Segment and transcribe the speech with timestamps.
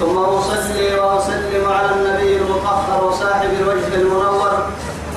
[0.00, 4.52] ثم أصلي وأسلم على النبي المطهر وصاحب الوجه المنور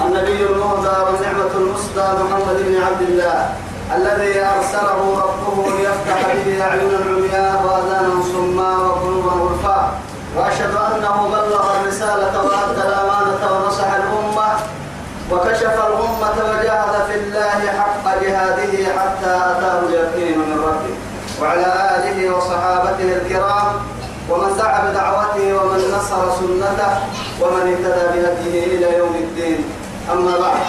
[0.05, 3.49] النبي المهدى والنعمة المسدى محمد بن عبد الله
[3.95, 9.93] الذي أرسله ربه ليفتح به أعينا عمياء وآذانا صماء وقلوبا غرفاء
[10.37, 14.49] وأشهد أنه بلغ الرسالة وأدى الأمانة ونصح الأمة
[15.31, 20.95] وكشف الأمة وجاهد في الله حق جهاده حتى أتاه اليقين من ربه.
[21.41, 21.65] وعلى
[21.97, 23.73] آله وصحابته الكرام
[24.29, 26.91] ومن سعى بدعوته ومن نصر سنته
[27.41, 29.59] ومن اهتدى بهديه إلى يوم الدين.
[30.11, 30.61] أما بعد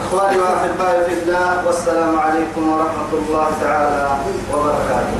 [0.00, 4.08] إخواني وأحبائي في الله والسلام عليكم ورحمة الله تعالى
[4.52, 5.16] وبركاته.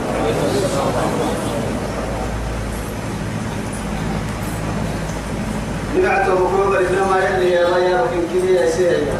[5.96, 7.98] نبعت مكروبة لما يلي يا غير
[8.32, 9.10] كذي يا سيدي.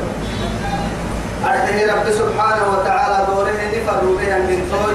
[1.45, 4.95] أرحيه رب سبحانه وتعالى دوره نفر بها من طول.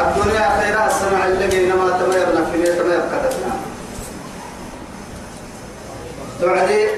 [0.00, 3.52] الدنيا خيرها السمع اللي إنما تمير نفسي تمير كتبنا
[6.40, 6.88] توعدي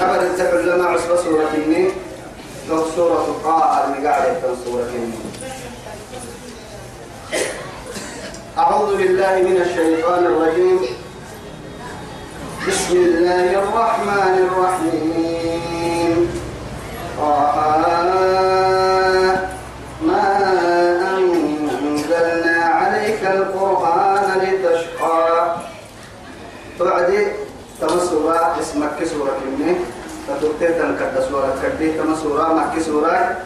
[0.00, 1.88] أبدا التحل لما عصب سورة إني
[2.68, 5.12] لو سورة قاء المقاعدة سورة إني
[8.58, 10.80] أعوذ بالله من الشيطان الرجيم.
[12.68, 16.16] بسم الله الرحمن الرحيم.
[17.18, 17.76] طه
[28.66, 29.76] تمسورة اسمك سورة كمي
[30.28, 33.36] تتوتي تنكد سورة كدي تمسورة مكي سورة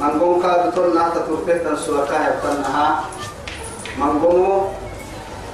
[0.00, 3.00] من قوم كادتنا تتوتي تنسورة كايبتنها
[3.98, 4.72] من قوم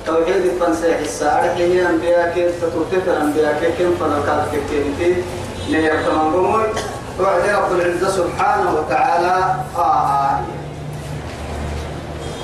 [0.06, 5.24] توحيد الفنسيح الساعة هي أنبياء كيف تتوتي الأنبياء كيف كم فنكاد كيف
[5.70, 6.62] نير تمام قوم
[7.18, 10.40] توعدي رب العزة سبحانه وتعالى آه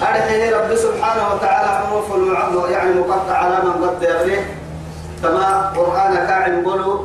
[0.03, 2.05] أرحيه رب سبحانه وتعالى حروف
[2.71, 4.58] يعني مقطع على من قد يغريه
[5.23, 7.05] تما قرآن كاعم بلو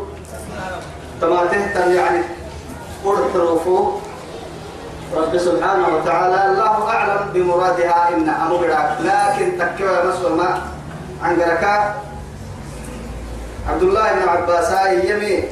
[1.22, 2.22] تما تهتم يعني
[3.04, 4.00] حروفه
[5.16, 10.62] رب سبحانه وتعالى الله أعلم بمرادها إن أمرك لكن تكوى مسوى ما
[11.24, 11.96] عن قركا
[13.70, 14.72] عبد الله بن عباس
[15.10, 15.44] يمي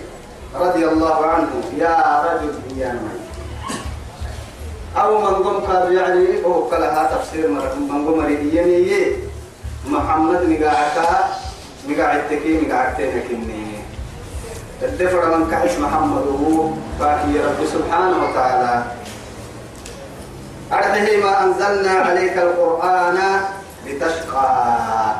[0.55, 3.19] رضي الله عنه يا رجل يا من
[4.97, 9.15] أو من قم قال يعني هو كلها تفسير من قم يمي
[9.87, 10.41] محمد
[11.89, 13.65] نقاعك نقاعدتكي نقاعدتين كني
[14.81, 16.69] الدفر من كعش محمد هو
[16.99, 18.83] باقي رب سبحانه وتعالى.
[20.71, 23.17] أرده ما أنزلنا عليك القرآن
[23.85, 25.15] لتشقى.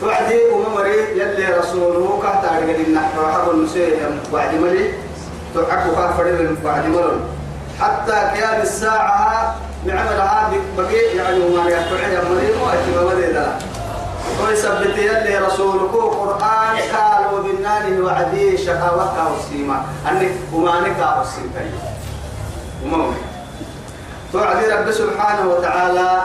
[0.00, 3.98] توعدي وممري يلي رسوله كهتا رجل النحو وحب المسيح
[4.32, 4.92] بعد ملي.
[5.54, 7.20] تعكو كافر بعد ملي
[7.80, 9.56] حتى قيام الساعة
[9.86, 13.46] نعملها بقي يعني ما يحتوي يا مريم وأتبع مريضة
[14.42, 19.78] ويثبت يلي رسولك قرآن قالوا بالنار وعدي شقاوة وسيما
[20.10, 21.62] أنك ومانك وسيما
[22.84, 23.14] وموت
[24.32, 26.22] توعدي رب سبحانه وتعالى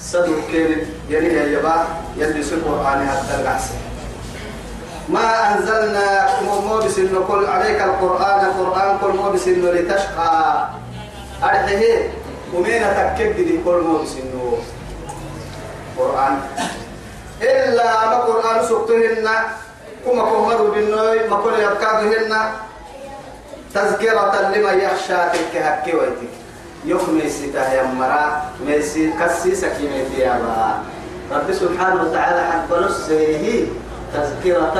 [0.00, 1.76] صدق كينك يلي يا يبا
[2.16, 3.74] يلي سي قرآن حتى القعسي
[5.08, 10.68] ما أنزلنا مو بسن كل عليك القرآن قرآن كل مو بسن لتشقى.
[11.42, 12.12] أرحيه
[12.54, 14.28] ومين تكبد كل مو بسن
[15.98, 16.34] قرآن.
[17.42, 19.28] إلا ما قرآن سكتهن
[20.04, 22.32] كما كهمر بالنوي ما كل يبكادهن
[23.74, 26.32] تذكرة لمن يخشى تلك هكي ويتك.
[26.84, 30.82] يوم ميسيتا يا مرا ميسي كسي سكينة يا با.
[31.36, 33.66] رب سبحانه وتعالى حق بلسه
[34.14, 34.76] تذكرة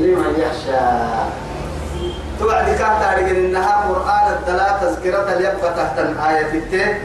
[0.00, 0.84] لمن يخشى.
[2.40, 6.98] توعد كاتا رجل إنها قرآن الدلاء تذكرة ليبقى تحت الآية التين.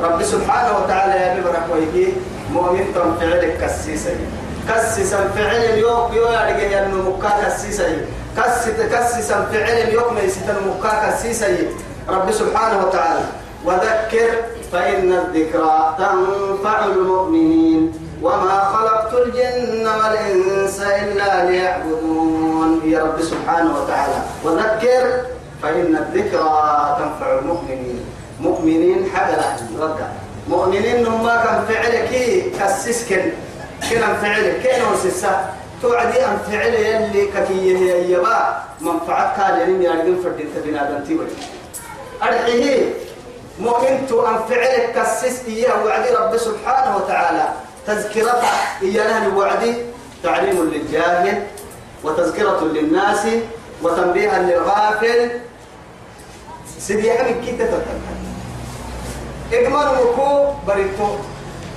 [0.00, 2.12] رب سبحانه وتعالى يا ببرك ويجي
[2.52, 4.16] مؤمن تم فعلك كسيسي
[4.68, 7.96] كسيسا فعل اليوم يو يرجع أنه مكا كسيسي.
[8.36, 11.68] كسيت كسيسا فعل اليوم يسيت المكا كسيسي.
[12.08, 13.24] رب سبحانه وتعالى.
[13.64, 14.30] وذكر
[14.72, 17.92] فإن الذكرى تنفع المؤمنين.
[18.22, 22.80] وما خلقت الجن والإنس إلا ليعبدون.
[22.84, 24.18] يا رب سبحانه وتعالى.
[24.44, 25.04] وذكر
[25.62, 28.00] فإن الذكرى تنفع المؤمنين.
[28.40, 29.48] مؤمنين حقلا
[29.80, 30.08] رجع
[30.48, 32.10] مؤمنين ما كان فعلك
[32.60, 33.32] كسسكن
[33.90, 38.62] كنا فعلك كنا وسسا توعدي أن فعل يلي ككيه يبا.
[38.80, 41.30] منفعت كان يا رجل فردين تبنا دنتي ولي
[42.22, 42.92] أرحيه.
[43.60, 47.48] مؤمن تو أن فعلك كسس إياه وعدي رب سبحانه وتعالى.
[47.86, 48.42] تذكرة
[48.82, 49.76] إياه الوعد
[50.22, 51.42] تعليم للجاهل
[52.04, 53.26] وتذكرة للناس
[53.82, 55.30] وتنبيها للغافل.
[56.78, 58.13] سيدي حبيب كي تتكلم
[59.60, 61.08] إجمال مكو بريتو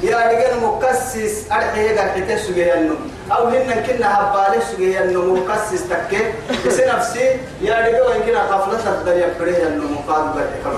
[0.04, 2.90] يا رجال مكسس أرحيه قال حتى سجيه
[3.32, 6.24] أو هن كنا هبالي سجيه النمو مكسس تكي
[6.66, 7.26] بس نفسي
[7.62, 10.70] يا رجال وإن كنا قفلة الدنيا فريه النمو قاد بريتو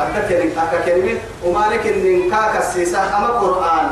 [0.00, 3.90] أكثر أكثر وما لك إن كاك السيسا أما قرآن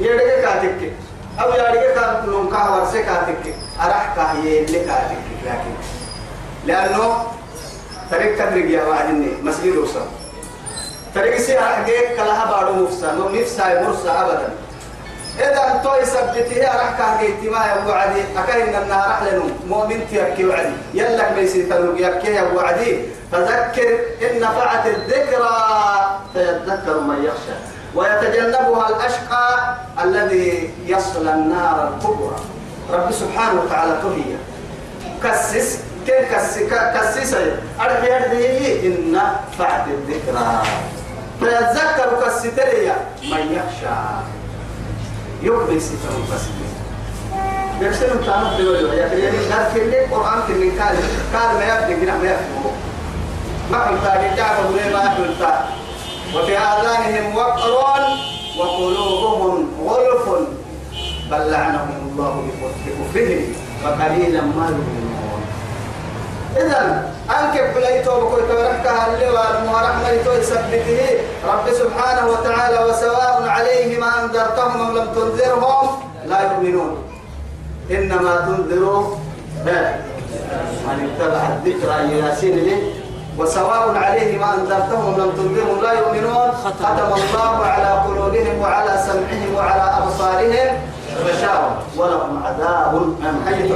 [0.00, 0.92] يدك كاتك
[1.40, 5.74] أو يدك كات نوم كاه ورسة كاتك أرح كاه يلي كاتك لكن
[6.66, 7.26] لأنه
[8.10, 10.06] طريق تبرق يا واحدني مسجد وصل
[11.16, 14.48] طريق سي أحقيق كلها بارو مفسا نو مفسا مرسا أبدا.
[15.38, 20.76] إذا أنتو يثبته أرح كاه اجتماع يا أبو عدي أكاين النهار أحلنو مؤمن تيكي وعدي.
[20.94, 23.00] يلك بيسي تلوك يكي يا أبو عدي.
[23.32, 23.88] فذكر
[24.22, 25.56] إن نفعت الذكرى
[26.32, 27.56] فيذكر من يخشى.
[27.94, 29.74] ويتجنبها الأشقى
[30.04, 32.36] الذي يصل النار الكبرى.
[32.92, 34.36] رب سبحانه وتعالى تهي.
[35.24, 37.34] كسس كن كس كسس
[37.80, 40.62] أرحي أرحي إن نفعت الذكرى.
[41.40, 43.96] فيذكر كستريا من يخشى.
[45.42, 46.76] يقبل ستر كستريا
[47.80, 50.96] يرسل تعالى بيقول يا كريم لكن القرآن كن قال
[51.34, 52.72] قال ما يبدي كنا ما يفهمه
[53.70, 55.42] ما قلت رجعه ما قلت
[56.34, 58.02] وفي آذانهم وقر
[58.58, 60.28] وقلوبهم غلف.
[61.30, 62.44] بل لعنهم الله
[62.86, 63.52] بكفرهم
[63.82, 65.42] فقليلا ما يؤمنون.
[66.56, 71.00] إذا أنك بليتو بكوي تورحك اللي والمهرحنا يثبته.
[71.46, 75.88] رب سبحانه وتعالى وسواء عليهم أنذرتهم أم لم تنذرهم
[76.26, 76.92] لا يؤمنون.
[77.90, 79.02] إنما تنذروا
[79.66, 82.80] من اتبع الذكرى ياسين له
[83.38, 86.48] وسواء عليهم أنذرتهم لم تنذرهم لا يؤمنون.
[86.64, 90.68] ختم الله على قلوبهم وعلى سمعهم وعلى أبصارهم.
[91.26, 92.92] غشاوة ولهم عذاب
[93.22, 93.70] محيط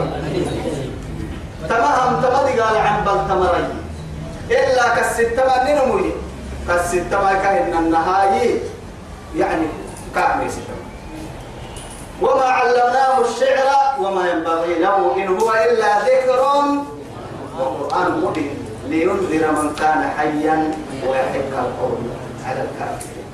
[1.69, 3.65] تمام تمدي قال عن بل تمري
[4.50, 6.12] إلا كالستما ننمي
[6.69, 8.58] كالستما كهن النهاية.
[9.37, 9.67] يعني
[10.14, 10.82] كامل ستما
[12.23, 13.67] وما علمناه الشعر
[14.00, 16.41] وما ينبغي له إن هو إلا ذكر
[17.58, 18.58] وقرآن مبين.
[18.88, 20.75] لينذر من كان حيا
[21.06, 21.99] ويحق القول
[22.47, 23.29] على الكافرين.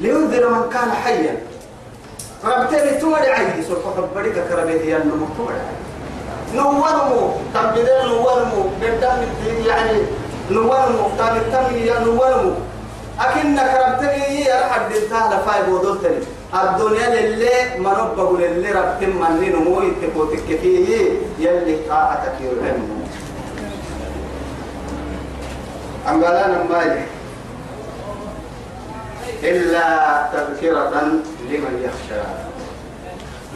[0.00, 1.36] لينذر من كان حيا.
[2.44, 3.62] ربتني تمر عيدي.
[3.62, 5.52] سوف حبرك كربيتي هي النمو تمر
[6.54, 9.18] نوانمو تنبذل نوانمو قدام
[9.66, 9.98] يعني
[10.50, 12.52] نوانمو تام التم يا نوانمو
[13.20, 16.18] أكنك ربتني يا حد انتهى لفاي بودلتني
[16.54, 21.08] الدنيا للي منبه للي ربتن من نمو يتكوتك فيه
[21.38, 22.88] يلي طاعتك يرهمه
[26.08, 27.06] أم قال أنا مالك
[29.42, 31.02] إلا تذكرة
[31.50, 32.22] لمن يخشى.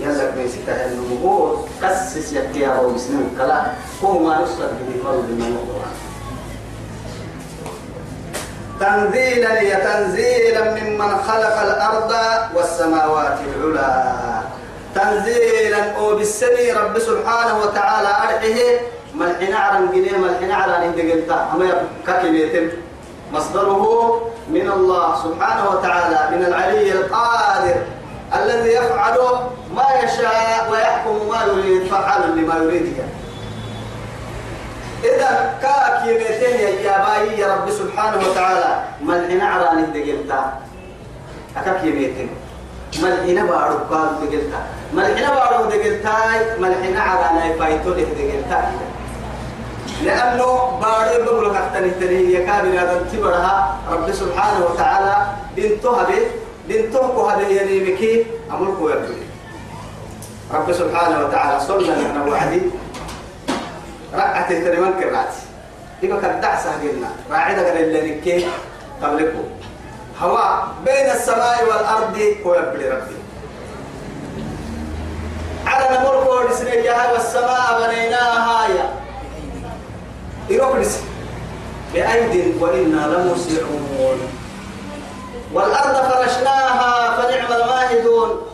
[0.00, 3.72] يلك بيسيتها النمو قسس يكيا بسنين كلا
[4.04, 5.79] هو ما يصدق به فرض من القرآن
[8.80, 12.12] تنزيلا تنزيلا ممن خلق الأرض
[12.54, 14.02] والسماوات العلى.
[14.94, 18.58] تنزيلا أو بالسني رب سبحانه وتعالى أرحه
[19.14, 22.68] ملحنا عرن جنيه ملحنا عرن إنت قلت أما ككبيتم
[23.32, 23.84] مصدره
[24.50, 27.76] من الله سبحانه وتعالى من العلي القادر
[28.42, 29.18] الذي يفعل
[29.74, 32.96] ما يشاء ويحكم ما يريد فعل لما يريد
[35.04, 40.32] إذا كاك يميتين يا باي يا رب سبحانه وتعالى ملحنا عرن انت قلت
[41.56, 42.28] أكاك يميتين.
[43.02, 44.60] ملحنا بارو قال دقلتا
[44.94, 46.16] ملحنا بارو دقلتا
[46.58, 48.72] ملحنا عرن فايتو دقلتا
[50.04, 55.16] لأنه باري بقول كتني تني يكاد هذا تبرها رب سبحانه وتعالى
[55.56, 56.22] بنتها به
[56.68, 59.22] بنتها كهذا يعني مكي أمرك ويبدي
[60.54, 62.60] رب سبحانه وتعالى صلى لنا وعدي
[64.14, 65.34] رأت تني من كرات
[66.02, 67.10] يبقى كدع سهلنا.
[67.30, 68.46] راعدة قال اللي نكي.
[69.02, 69.44] قبلكم
[70.20, 73.16] هواء بين السماء والأرض هو يبدي ربي.
[75.66, 78.90] على نمر ورسنيها والسماء بنيناها يا.
[80.50, 81.00] يروكلس
[81.94, 84.20] بأيد وإنا لمسرعون.
[85.52, 88.49] والأرض فرشناها فنعم الماهدون.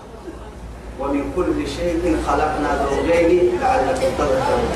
[1.01, 4.69] ومن كل شيء خلقنا زوجين لعلكم تذكرون.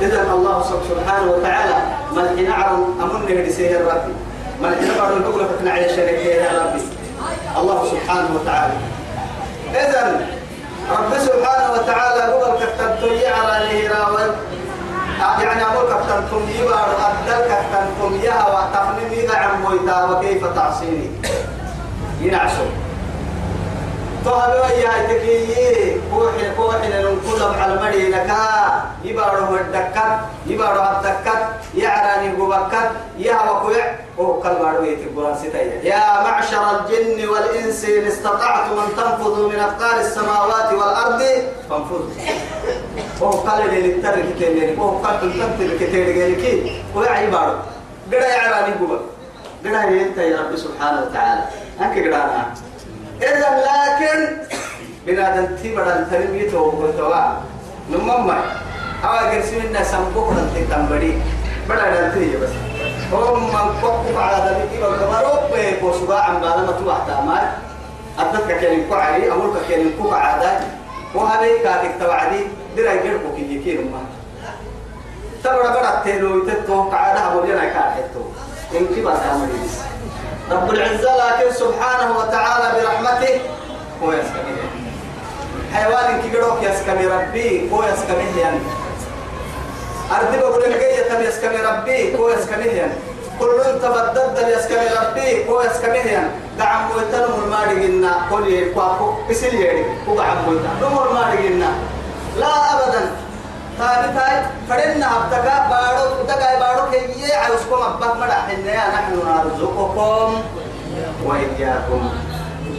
[0.00, 1.76] إذا الله سبحانه وتعالى
[2.12, 4.06] ملحنا عرم أمن هدسيه الرب
[4.64, 6.82] الحين عرم الدولة فتنا على شريك يا ربي.
[7.56, 8.74] الله سبحانه وتعالى.
[9.74, 10.26] إذا
[10.90, 14.34] رب سبحانه وتعالى هو الكتبتم يعرى لهراوي
[15.42, 21.10] يعني أقول كتبتم يا أدل كتبتم يا وتقنم نعم ويتا وكيف تعصيني.
[22.20, 22.70] ينعشوا
[24.28, 31.42] فهذا يا تكي كوحي كوحي لنقول على المدينة كا يبارو الدكات يبارو الدكات
[31.74, 33.84] يعراني ببكات يا وكوع
[34.20, 40.00] هو كل بارو يتقران ستايا يا معشر الجن والإنس إن استطعتم أن تنفذوا من أقطار
[40.00, 41.22] السماوات والأرض
[41.70, 42.10] فانفذوا
[43.22, 47.52] هو قال لي للتر كتير هو قال تنتظر كتير قال كي ويا يبارو
[48.12, 49.00] قدا يعراني ببك
[49.64, 51.42] قدا ينت يا رب سبحانه وتعالى.
[51.80, 52.67] هكذا قدا
[53.22, 54.36] إذا لكن
[55.06, 57.42] بنادم تبرا تلميته وقلتوا
[57.90, 58.38] نمما
[59.04, 61.22] أو أجلس منا سامبوك نتي تنبري.
[61.68, 62.50] بلا نتي بس.
[63.12, 64.70] هم من كوك على ذلك
[65.00, 67.44] كمروب بوسوا عم بالا ما تروح تامر.
[68.18, 70.60] أدتك كان يكون علي أقولك كان يكون عادات
[71.14, 72.46] وهذا كاتك توعدي.
[72.76, 74.00] درا يجربك يكين ما
[75.44, 78.22] تبرا برا تلو يتتو قعدها بولينا كاتتو
[78.74, 79.48] إن كبر تامر
[80.50, 83.40] رب العزة لكن سبحانه وتعالى برحمته.
[84.02, 84.58] هو يسكنه
[85.74, 88.58] حيوان كيروك يسكن ربي هو يسكنه يعني
[90.12, 92.92] أرض بقول لك تم يسكن ربي هو يسكنه يعني
[93.40, 100.16] كل تبدد يسكن ربي هو يسكنه يعني دعم ويتنم المارجنا كل يقاكو بسل يري هو
[100.16, 101.70] دعم ويتنم المارجنا
[102.38, 103.10] لا أبدا.
[103.78, 106.24] ثابت هاي فرنا أبتكا بارو
[106.60, 106.90] بارو
[108.88, 110.42] نحن نرزقكم
[111.24, 112.10] وإياكم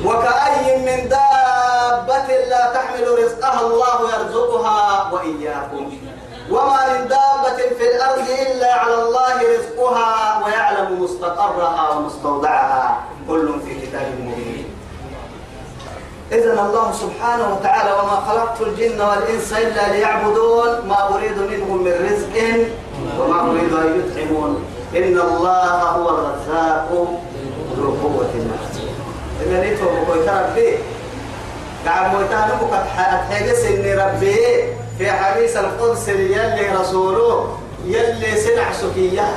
[0.05, 5.91] وكأي من دابة لا تحمل رزقها الله يرزقها وإياكم
[6.51, 14.07] وما من دابة في الأرض إلا على الله رزقها ويعلم مستقرها ومستودعها كل في كتاب
[14.19, 14.68] مبين
[16.31, 22.35] إذن الله سبحانه وتعالى وما خلقت الجن والإنس إلا ليعبدون ما أريد منهم من رزق
[23.19, 24.63] وما أريد أن يطعمون.
[24.95, 27.17] إن الله هو الرزاق
[27.77, 28.93] ذو قوة المتين.
[29.45, 30.77] إذا نيتو بكويت ربي.
[31.85, 32.85] قاعد مويتانو قد
[33.29, 34.63] حيجس إن ربي.
[34.97, 39.27] في حديث القدس يلي رسوله يلي سنع سكية.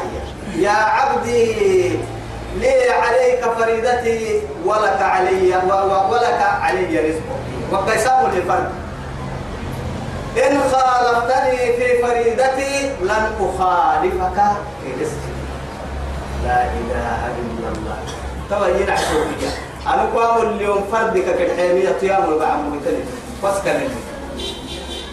[0.56, 1.98] يا عبدي
[2.60, 5.56] لي عليك فريدتي ولك علي
[6.10, 7.42] ولك علي رزقك؟
[7.72, 8.70] وقيسام للفرد.
[10.46, 14.42] إن خالفتني في فريدتي لن أخالفك
[14.82, 15.32] في رزقي.
[16.44, 17.98] لا إله إلا الله.
[18.50, 19.50] تبين عشوكية
[19.86, 23.04] أنا قام اليوم فردك كالحيمية تيام البعم ويتني
[23.42, 23.80] فاسكن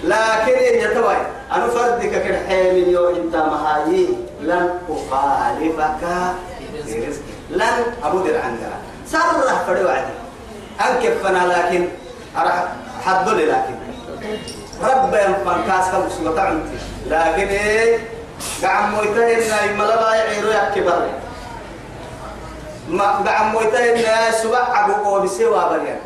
[0.04, 1.16] لكن يتوي
[1.52, 4.08] أنا فردك كالحيمية أنت مهاي
[4.42, 6.08] لن أخالفك
[6.86, 7.29] في رزقي.
[7.50, 8.78] لن أبودر عندنا
[9.08, 10.14] سرح فري وعدي
[10.90, 11.88] أنكب فنا لكن
[12.38, 12.68] أرح
[13.06, 13.76] حد لكن.
[14.84, 16.78] رب ينفن كاس كم سوى عنتي
[17.08, 17.98] لكن إيه؟
[18.64, 21.08] قعم مويتين ملبا يعيرو يكبر
[22.90, 24.06] ما قعم مويتين
[24.44, 26.00] سوى عبو قوبسي وابريان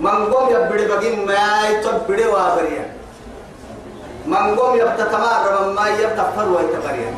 [0.00, 2.90] من قوم يبدي بقي ما يتبدي وابريان
[4.26, 7.14] من قوم يبتا تمار ما يبتا فروا يتبريان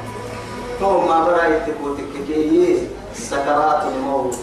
[0.80, 2.88] تو ما براي تكوتك كي
[3.22, 4.36] سكرات الموت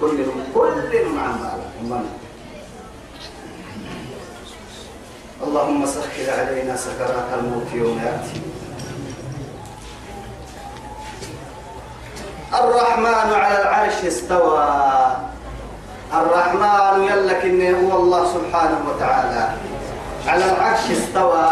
[0.00, 0.16] كل
[0.54, 0.94] كل
[1.80, 2.04] عمال
[5.42, 8.40] اللهم سخر علينا سكرات الموت يوم يأتي.
[12.54, 14.66] الرحمن على العرش استوى.
[16.14, 19.44] الرحمن يلك إنه هو الله سبحانه وتعالى.
[20.26, 21.44] على العرش استوى.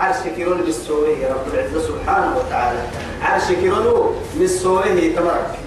[0.00, 2.82] عرش كيرون بالسوري رب العزة سبحانه وتعالى.
[3.22, 5.59] عرش كيرون بالسوري تبارك.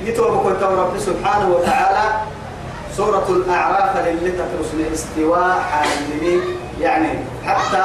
[0.00, 2.04] يتوب رب سبحانه وتعالى.
[2.96, 6.40] سورة الأعراف اللي تدرسنا استواء حالمين
[6.80, 7.08] يعني
[7.46, 7.84] حتى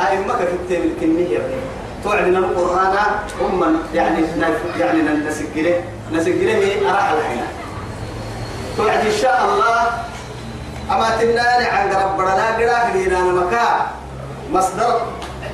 [0.00, 1.38] أئمة في التيم الكمية
[2.04, 2.96] تعلن القرآن
[3.44, 4.24] أما يعني
[4.78, 5.80] يعني نسجله
[6.12, 7.42] نسجله أراح الحين.
[8.76, 9.82] توعد إن شاء الله.
[10.90, 13.80] أما تناني عن ربنا لا قراء لنا مكان
[14.52, 15.00] مصدر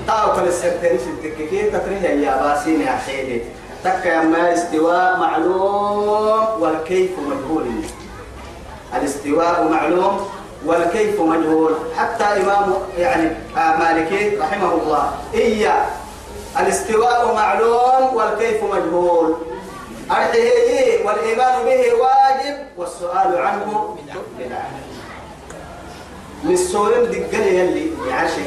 [0.08, 3.42] طاوة للسكتين التككين تتريه يا باسين يا حيدي
[3.86, 7.66] تك ما استواء معلوم والكيف مجهول.
[8.96, 10.20] الاستواء معلوم
[10.66, 11.74] والكيف مجهول.
[11.98, 15.86] حتى إمام يعني آه مالكي رحمه الله إيا
[16.60, 19.36] الاستواء معلوم والكيف مجهول.
[20.10, 23.96] أرحيه والإيمان به واجب والسؤال عنه
[24.38, 24.66] بدعة
[26.44, 27.90] للسورين دقني يلي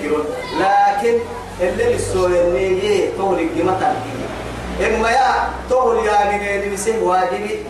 [0.04, 0.26] يقولون
[0.60, 1.20] لكن
[1.62, 3.94] اللي للسورين طول الجمتة
[4.80, 7.66] إما يا طول يا منين مسيه واجبي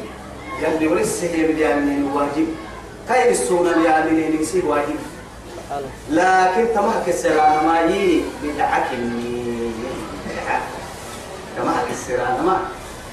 [0.62, 1.66] يلي ورسه يمدي
[2.14, 2.48] واجب
[3.08, 5.00] كاين السنة يا منين مسيه واجب
[6.10, 8.88] لكن تمهك السلام ما يي بدعك
[11.92, 12.58] السيران ما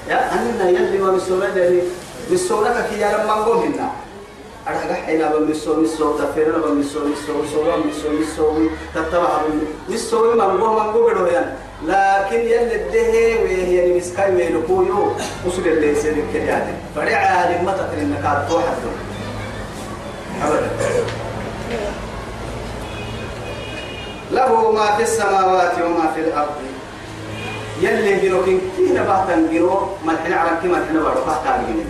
[0.09, 1.81] يا أننا يلي ما مسونا دني
[2.31, 3.91] مسونا كي يا لما نقول هنا
[4.67, 9.41] أنا حين بمسو مسو تفيرنا بمسو مسو مسو مسو مسو تتبع
[9.89, 11.51] مسو ما نقول ما نقول كده يعني
[11.85, 15.11] لكن يلي الده وهي مسكاي ويلكويو
[15.45, 16.61] وصل اللي يصير كده
[16.95, 18.63] فرع عالم ما تقول إنك هتروح
[20.43, 20.69] أبدا.
[24.31, 26.55] له ما في السماوات وما في الأرض.
[27.81, 31.83] يلي كن كينا بحتن جنو ما الحين على كما الحين بارو بحتن جنو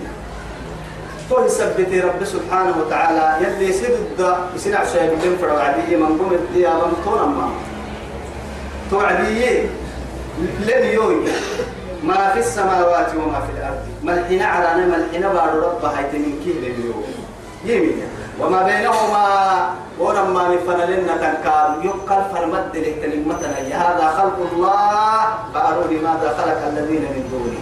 [1.30, 3.96] تو يثبت رب سبحانه وتعالى يلي سيد
[4.56, 7.20] يسنع شيء بدين فرع عدي من قوم الديابة طول
[8.92, 9.68] تو عدي
[10.68, 11.16] لن يوي
[12.04, 13.82] ما في السماوات وما في الأرض.
[14.04, 17.04] ما الحين على ما الحين بارو رب هاي من كيه لليوم
[17.66, 18.02] يمين.
[18.40, 19.26] وما بينهما
[20.00, 20.44] ولما
[20.92, 22.74] لنا تنكار يقال فرمد
[23.28, 25.22] مثلا هذا خلق الله.
[25.54, 27.62] فأروني ماذا خلق الذين من دونه.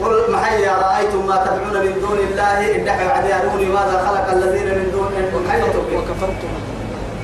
[0.00, 2.58] قل محيا رأيتم ما تدعون من دون الله.
[2.76, 5.24] ادعوا عدي أروني ماذا خلق الذين من دونه
[5.96, 6.52] وكفرتم.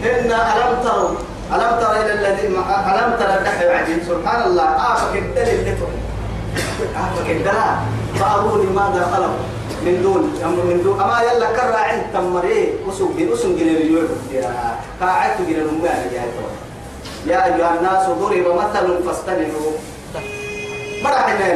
[0.04, 2.52] إن ألم تروا ألم تر إلى الذين
[2.92, 4.68] ألم تر ادعوا عدي سبحان الله.
[4.92, 5.94] آفك الدليل لتهم
[6.96, 7.76] آفك الدلال
[8.20, 9.44] فأروني ماذا خلقوا
[9.84, 10.22] من دون
[10.68, 12.74] من دون أما يلا كرر عند تمري.
[12.86, 14.08] وسوق وسوق جن اليوم.
[14.32, 16.24] يا قاعد جن المال يا
[17.26, 19.72] يا أيها الناس ضرب مثل فاستمعوا.
[21.04, 21.52] مرحبا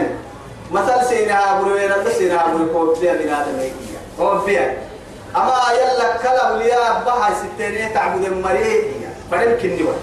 [0.72, 4.74] مثل سينا أبو وين سينا أبو كوب ده من هذا الميكيا هو فيها.
[5.36, 8.82] أما يلا كلام ليا بها ستين تعبد المريء
[9.30, 9.94] فدم كنيوه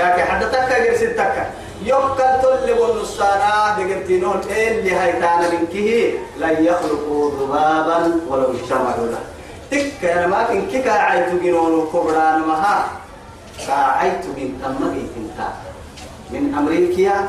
[0.00, 1.46] لكن حدتك غير ستك
[1.82, 9.18] يوكل تل والنصانا دقرتينون اللي هيتانا من كيه لن يخلقوا ذبابا ولو اجتمعوا له.
[9.70, 12.86] تك أنا ما كن كيكا عيت جنون كبران مها.
[13.66, 15.48] كعيت من تمغي انت.
[16.30, 17.28] من أمريكا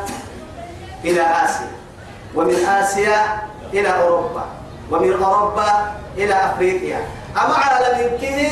[1.05, 1.71] إلى آسيا.
[2.35, 4.45] ومن آسيا إلى أوروبا.
[4.91, 6.99] ومن أوروبا إلى أفريقيا.
[7.35, 8.49] أما على من كيه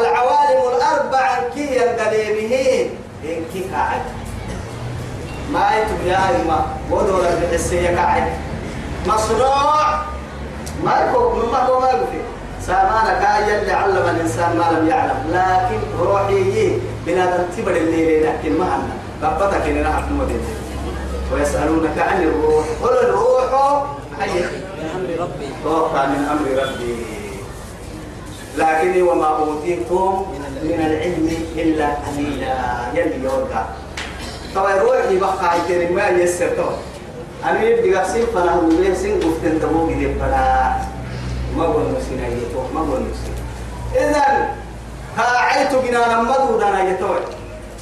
[0.00, 2.90] العوالم الأربع كيه ينقليبه
[3.24, 4.02] إن عيت
[5.52, 6.66] ما يتم يا إما.
[6.90, 8.32] ودور الحسية كعد
[9.06, 9.94] مصنوع
[10.84, 12.06] ما يكون ما هو ما يقول
[12.66, 15.18] سامانا كايا اللي علم الإنسان ما لم يعلم.
[15.32, 20.48] لكن روحي بنادم تبر الليل لكن ما عنا ربطك إن نحن مدينة.
[21.32, 22.64] ويسألونك عن الروح.
[22.82, 23.42] قل الروح.
[24.78, 25.48] من أمر ربي.
[26.08, 27.21] من أمر ربي.
[28.58, 30.26] لكن وما أوتيتم
[30.62, 32.56] من العلم إلا قليلا.
[32.94, 33.64] يلي يوقع.
[34.54, 36.70] طبعا روحي بقى يتري ما يسر تو.
[37.44, 40.72] أنا يبدي قاسين فنا هو بيسين قفتن دمو جدي فلا.
[41.56, 43.36] ما هو نسين أيتو ما هو نسين
[43.94, 44.48] إذن
[45.16, 47.20] كاعيت بنا نمدو دانا يتوي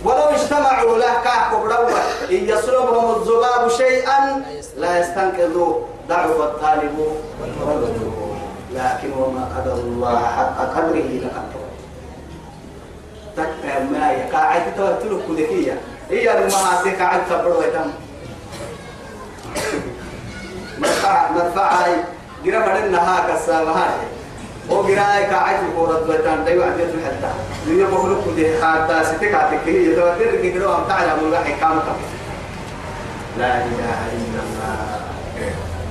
[0.05, 1.89] ولو اجتمعوا له كعب بروا
[2.31, 4.43] إن يسلبهم الذباب شيئا
[4.77, 5.75] لا يستنقذوا
[6.09, 6.99] ضعف الطالب
[7.41, 8.30] والمطلوب
[8.75, 11.51] لكن وما قدر الله حق قدره لقد
[13.37, 15.81] تكا ما يقاعد توتلك كذكيه
[16.11, 17.91] هي المعاصي قاعد تبرو يتم
[20.79, 21.93] مرفع مرفع هاي
[22.45, 23.91] جرا بدن نها كسامة هاي.
[24.71, 27.31] أو جرا قاعد الكورة بتان تيو عندي في حتى.
[27.67, 31.81] دنيا بقولك كده حتى ستك عتك هي يتوتر كده أم تعلم الله حكام
[33.39, 35.10] لا إله إلا الله.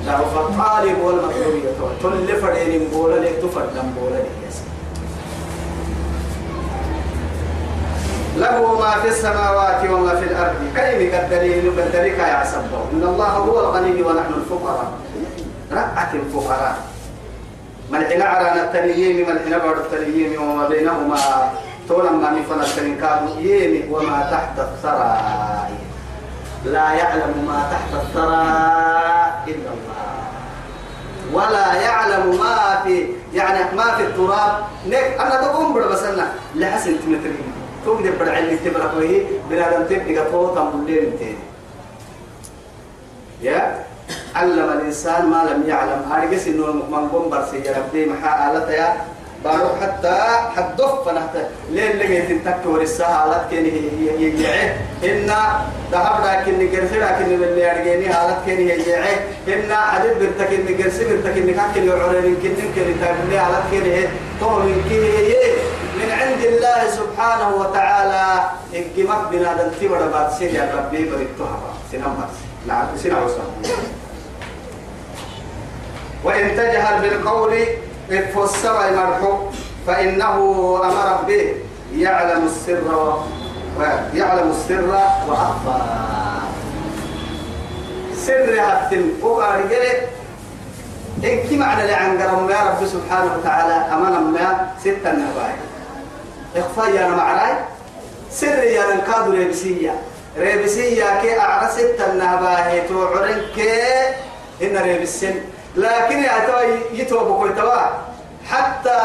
[0.10, 4.69] ضعف الطالب والمطلوب يتوتر كل فرين بولا لك تفردم بولا يسمع
[8.38, 10.56] له ما في السماوات وما في الأرض.
[10.76, 14.91] كلمة الدليل بالدليل يا سبه إن الله هو الغني ونحن الفقراء.
[15.72, 16.78] رأت الفقراء.
[17.91, 21.17] ملحنا على التنييم ملحنا بعد التنييم وما بينهما.
[21.88, 25.17] تولا ما نفنا التنكاب يمي وما تحت الثرى.
[26.65, 28.43] لا يعلم ما تحت الثرى
[29.48, 30.10] إلا الله.
[31.34, 34.54] ولا يعلم ما في يعني ما في التراب.
[34.88, 37.54] نك أنا تقوم بربسنا لحسن تمترين
[37.86, 41.45] توم دي بدع اللي تبرك وهي بنادم تبقى فوتا مولين تاني.
[43.41, 43.86] يا؟
[44.36, 46.12] علم الإنسان ما لم يعلم.
[46.12, 48.98] أرجس إنه من قم برسي يا ربي محا يا
[49.43, 50.15] بارو حتى
[50.56, 51.36] حدف فنحت.
[51.71, 53.65] لين لقيت تنتك ورسها آلت كين
[54.19, 55.32] يجيعه إن
[55.91, 59.08] ذهب لكن نجرس لكن اللي أرجعني آلت كين يجيعه
[59.47, 64.08] إن حدد برتك إن نجرس برتك إن كاكل يعرين كين كين تقولي آلت كين
[64.39, 65.56] تو من كين
[65.99, 68.49] من عند الله سبحانه وتعالى.
[68.75, 71.60] إنكمك بنا دنتي ولا بعد سير يا ربي بريتها
[71.91, 72.36] سنام بس
[72.67, 73.34] لا سنام بس
[76.23, 77.54] وإن تجهل بالقول
[78.12, 79.38] السماء مرحو
[79.88, 80.36] فإنه
[80.84, 81.56] أمر به.
[81.95, 83.17] يعلم السر
[84.13, 84.88] يعلم السر
[85.28, 85.82] وأخفى.
[88.15, 89.60] سر هتم وقال
[91.24, 93.93] إن كي معنى لعن قرم يا رب سبحانه وتعالى.
[93.93, 95.54] أمانا ما ستة نباي.
[96.56, 97.54] إخفاء يا معراي
[98.32, 99.93] سر يا نكاد ريبسية.
[100.38, 102.88] ريبسية كي أعرى ستة نباي.
[102.88, 103.72] توعرن كي
[104.62, 105.41] إن ريبسين.
[105.75, 106.47] لكن يا
[106.93, 107.82] يتوب كل توا
[108.49, 108.99] حتى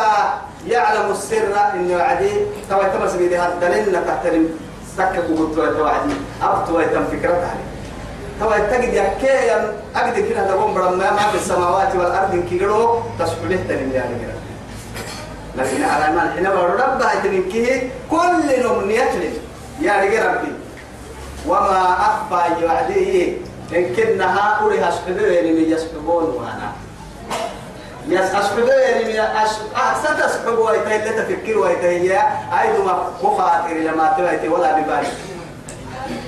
[0.66, 2.30] يعلم السر إنه عدي.
[2.70, 4.48] توي تبص بيدي هالدليل تحترم.
[4.96, 6.14] سكك وقلت توي عدي.
[6.42, 7.54] أبتوا يتم فكرتها
[8.40, 9.52] توا تجد يا كي
[9.96, 14.34] أقدر كده تقوم برما ما في السماوات والأرض كيلو تسحبه تنين يعني كده
[15.56, 19.30] لكن على ما حين رب هتنين كيه؟ كل نوم يتلي
[19.80, 20.52] يا ربي.
[21.46, 23.36] وما أخفى يعديه
[23.72, 26.72] إن كنا هؤلاء يسحبون من يسحبون وأنا.
[28.08, 28.66] يس أسحبون
[29.06, 29.18] من
[29.76, 32.18] أحسن تسحب ويتهي لا تفكر ويتهي
[32.60, 35.08] أيضا ما خاطر لما تويتي ولا ببالي.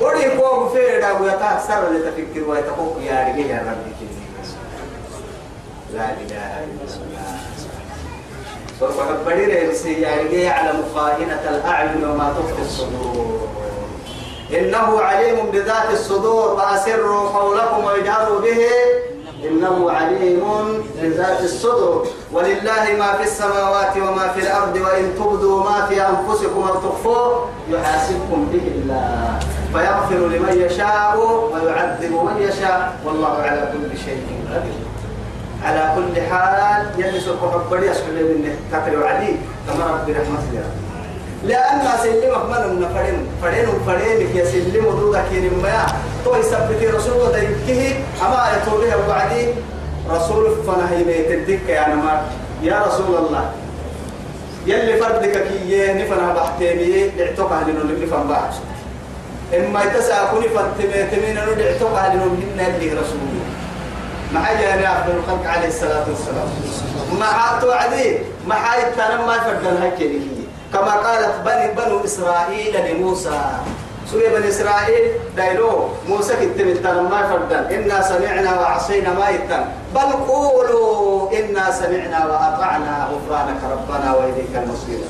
[0.00, 3.92] ودي كوب فير دا ويتا سر اللي تفكر ويتقوك يا رجال يا ربي
[5.94, 7.38] لا إله إلا الله.
[8.80, 13.55] سوف أكبر رسي يا رجال يعلم خائنة الأعين وما تخفي الصدور.
[14.50, 18.62] إنه عليم بذات الصدور فأسروا قولكم واجهروا به.
[19.48, 20.42] إنه عليم
[21.02, 22.06] بذات الصدور.
[22.32, 28.48] ولله ما في السماوات وما في الأرض وإن تبدوا ما في أنفسكم أو تخفوه يحاسبكم
[28.52, 29.38] به الله.
[29.72, 31.18] فيغفر لمن يشاء
[31.52, 32.96] ويعذب من يشاء.
[33.04, 34.86] والله على كل شيء قدير.
[35.64, 40.64] على كل حال يلبس القحب يسحب منه تقريب عدي كما ربي رحمته
[41.44, 45.86] لأن سلمك من النفرين فرين فرين يا سلم ودودا كين ما
[46.24, 49.46] تو يثبت رسول الله يكيه أما يتوبه وبعدي
[50.10, 52.22] رسول فنهي بيت الدكة يعني ما
[52.62, 53.50] يا رسول الله
[54.66, 58.50] يلي فردك كي نفنا بحتيمي اعتقى لنا اللي نفن بعض
[59.56, 63.18] إما يتسع كوني فتمي تمين نود اعتقى لنا من اللي رسول
[64.34, 66.48] ما حاجة أنا أفضل الخلق عليه الصلاة والسلام.
[67.20, 68.18] ما توعدي
[68.96, 70.35] تنم ما فردن هكذا
[70.76, 73.40] كما قالت بني بنو إسرائيل لموسى.
[74.12, 75.04] سورة بني إسرائيل
[75.36, 79.64] دايلو موسى كتب ما فردن إنا سمعنا وعصينا ما يتن.
[79.94, 85.00] بل قولوا إنا سمعنا وأطعنا غفرانك ربنا وإليك المصير.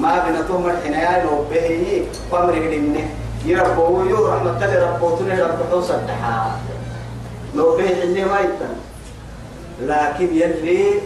[0.00, 3.08] ما بنا تهم الحنايا وبه فمر منه
[3.44, 6.50] يربو يو رحمة الله ربو تنه ربو توصل دحا
[7.54, 8.74] لو به اللي ما يتن.
[9.80, 11.00] لكن يلي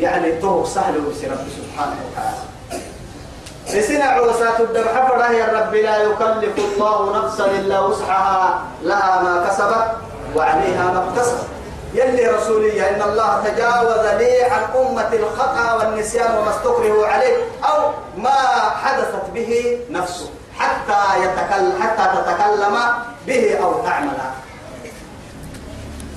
[0.00, 2.53] يعني تو سهل وبس رب سبحانه وتعالى.
[3.72, 4.58] لسنا عوسات
[4.94, 9.86] حفرة يا رب لا يكلف الله نفسا إلا وسعها لها ما كسبت
[10.36, 11.46] وعليها ما اكتسبت.
[11.94, 18.38] يلي رسولي إن الله تجاوز لي عن أمة الخطأ والنسيان وما استكرهوا عليه أو ما
[18.84, 22.78] حدثت به نفسه حتى يتكلم حتى تتكلم
[23.26, 24.18] به أو تعمل.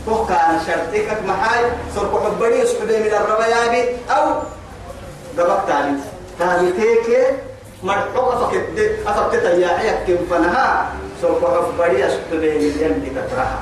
[0.08, 1.64] كان شرطك محاي
[1.96, 4.26] سرق حبري يسحب من الربيابي أو
[5.38, 6.00] دبك تالي
[6.40, 7.24] تالي تيكي
[7.84, 10.90] مرحوك أفكت أفكت يا عيك كم فنها.
[11.74, 13.60] حبري يسحب من اليم تترها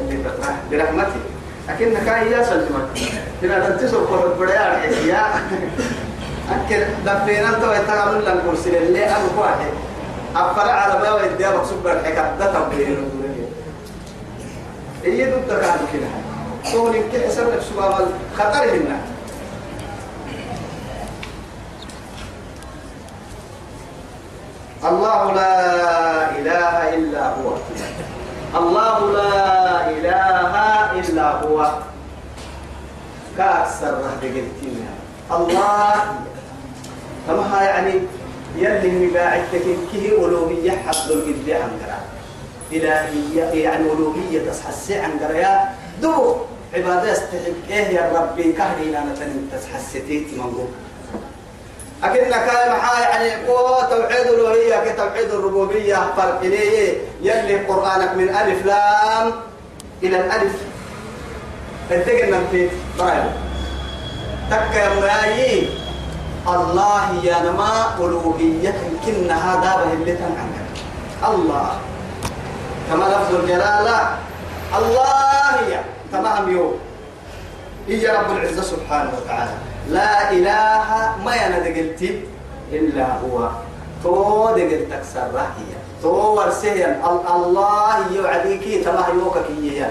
[0.00, 1.20] اللي تترها برحمتي.
[1.68, 2.88] لكن كان يا سلمك
[3.40, 4.50] كنا تنتصر حبري
[5.08, 5.24] يا
[6.50, 9.66] أكل دفينا أنت ويتعامل لنا كرسي اللي أنا واحد
[10.36, 13.10] أفرع على ما ودي مقصود بالحكاية ده تبين
[15.04, 16.08] هي ضد كان كده؟
[16.94, 18.98] يمكن حسب لك سباب الخطر هنا
[24.84, 25.54] الله لا
[26.38, 27.48] إله إلا هو.
[28.54, 30.52] الله لا إله
[31.00, 31.58] إلا هو.
[33.38, 34.24] كأكثر رهد
[35.30, 35.94] الله.
[37.26, 37.94] كما يعني
[38.56, 42.04] يلي مباعدتك كه ألوهية حفظ القد عن قرآن
[42.72, 45.58] إلهية يعني ألوهية تصحسي عن قرآن
[46.02, 46.36] دو
[46.74, 50.68] عبادة استحق إيه يا ربي كهري لنا تنين تصحسيتي منقول
[52.04, 56.12] أكن كان محا يعني قوة توحيد الألوهية كتوحيد الربوبية.
[56.16, 59.32] فرق ليه يلي قرآنك من ألف لام
[60.02, 60.52] إلى الألف.
[61.90, 63.30] انتقل من في برايل
[64.50, 65.70] تك يا مرايين
[66.48, 68.74] الله يا نما ألوهية
[69.06, 70.68] كن هذا به اللي تنعنك
[71.28, 71.70] الله.
[72.90, 74.18] كما لفظ الجلالة
[74.78, 76.78] الله يا تمام يوم.
[77.88, 79.50] هي رب العزة سبحانه وتعالى.
[79.88, 80.88] لا إله
[81.24, 82.02] ما يندقلت
[82.72, 83.48] إلا هو.
[84.04, 87.02] تو دقل تكسر هي تو ورسيا
[87.34, 89.90] الله يوعديك تما يوكك هي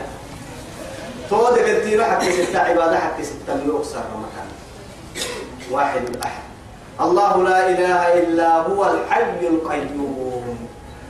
[1.29, 4.49] تو دقلت حتى ستة عبادة حتى ستة يوكسر مكان.
[5.71, 6.45] واحد الأحد.
[7.01, 10.57] الله لا إله إلا هو الحي القيوم.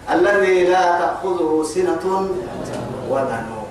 [0.09, 2.05] الذي لا تأخذه سنة
[3.09, 3.69] ولا نوم.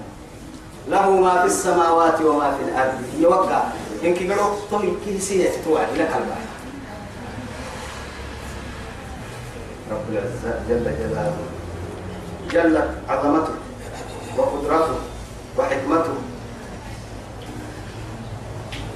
[0.89, 3.03] له ما في السماوات وما في الأرض.
[3.19, 3.63] يوقع.
[4.05, 6.47] إنك قالوا طوي كيسية توعد لك البحر
[9.91, 11.37] رب العزة جل جلاله
[12.51, 13.55] جلت عظمته
[14.39, 14.99] وقدرته
[15.59, 16.15] وحكمته.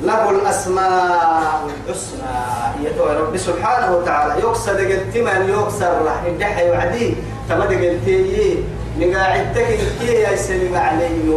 [0.03, 2.37] له الأسماء الحسنى
[2.85, 4.43] يا رب سبحانه وتعالى.
[4.45, 7.15] يكسر قلتما يكسر راح يدحي يوعدي.
[7.49, 8.65] تمد قلتي
[8.99, 11.31] نقاعدتك كي يا سلم عليه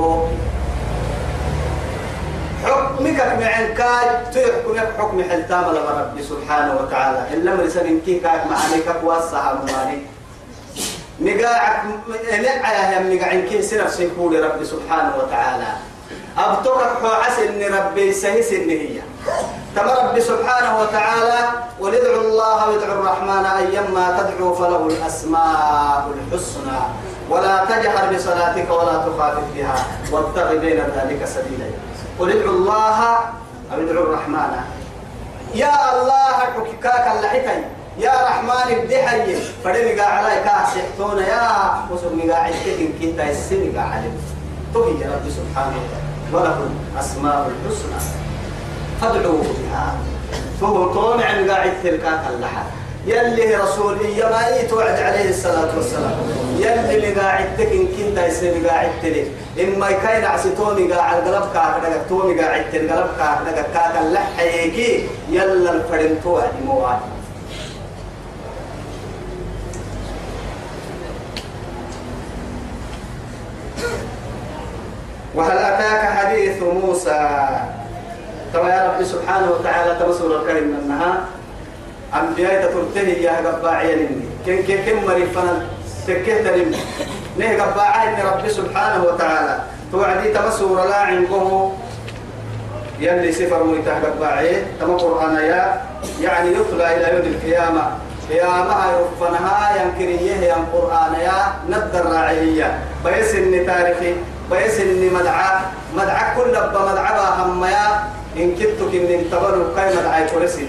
[2.94, 7.34] حكمك معن كاي تحكمك حكم حلتام لما ربي سبحانه وتعالى.
[7.34, 10.02] إلا مرسل كي كاك معانيك واسها مماني
[11.20, 11.82] نقاعك
[12.40, 15.72] نقعها هم نقاعن كي سنف سيكولي ربي سبحانه وتعالى.
[16.38, 19.02] أبتوك حوعس إن ربي سهس إن هي.
[19.76, 21.40] تم ربي سبحانه وتعالى
[21.80, 26.82] ولدعوا الله وادعوا الرحمن أيما تدعو فله الأسماء الحسنى.
[27.30, 29.76] ولا تجهر بصلاتك ولا تخافت بها.
[30.12, 31.70] وابتغ بين ذلك سبيلا.
[32.20, 33.00] قل ادعوا الله
[33.74, 34.54] أو ادعوا الرحمن.
[35.56, 37.64] يا الله حكيكاك اللحيتين
[37.98, 41.46] يا رحمن الدحي فدني على كاسحتون يا
[41.92, 44.04] وسمي قاعد كتن كنت السني قاعد
[44.74, 45.82] تهي رب سبحانه
[46.34, 48.00] وله الأسماء الحسنى.
[49.02, 49.96] فادعوه بها.
[50.62, 52.64] فهو طامع قاعد تلقاك اللحى
[53.08, 56.16] يلي رسول يا ما توعد عليه الصلاة والسلام.
[56.58, 59.28] يلي اللي قاعد تكن كنت يصير قاعد تلي.
[59.64, 66.52] إما كاين عسيتوني قاعد قلب كاك توني قاعد قلب كاك كاك اللحيكي يلا الفرن توعد
[66.66, 67.00] مواد
[75.36, 77.50] وهل أتاك حديث موسى؟
[78.54, 81.26] ترى يا رب سبحانه وتعالى تمسور الكريم منها.
[82.20, 84.26] أنبياء تترتهي يا قباعي لني.
[84.46, 85.66] كن كن كن مريفنا
[86.08, 86.76] تكيه تلم
[87.40, 89.56] نه قباعي إن رب سبحانه وتعالى.
[89.92, 91.70] توعدي تمسور لا عنده
[93.00, 94.64] يلي سفر ميته قباعي.
[94.80, 95.82] تم قرآن يا.
[96.22, 97.86] يعني يطلع إلى يوم القيامة.
[98.32, 101.40] يا ما يرفنها ينكريه يا قرآن يا.
[101.70, 104.14] ندر راعية بيس إن تاريخي
[104.52, 105.52] بيس إن مدعى
[105.96, 107.88] مدعى كل أبا مدعى هميا
[108.38, 110.60] إن كنتك إن انتبروا كي مدعى كورس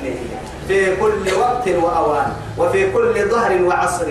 [0.68, 4.09] في كل وقت وأوان وفي كل ظهر وعصر.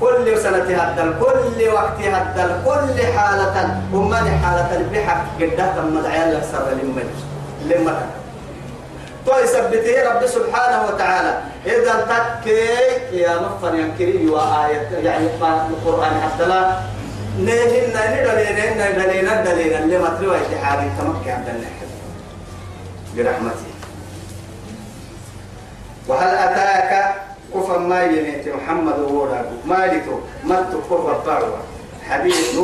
[0.00, 3.80] كل سنة هدل كل وقت هدل كل حالة.
[3.92, 7.08] ومن حالة بحق قدها مدعى لك سر لمن
[7.70, 7.98] لمن
[9.26, 11.32] تو يثبته رب سبحانه وتعالى.
[11.66, 15.26] إذا تكي يا مفر ينكري وآية يعني
[15.70, 16.60] القرآن حتى لا.
[17.38, 21.88] نهن ندلين ندلين ندلين اللي ما تروي إتحادي تمكي عبد النحل
[23.16, 23.73] برحمته.
[26.08, 27.14] وهل أتاك
[27.54, 30.04] كفر ما ينيت محمد وورا مالك
[30.44, 31.56] مت كفر باروا
[32.08, 32.54] حديث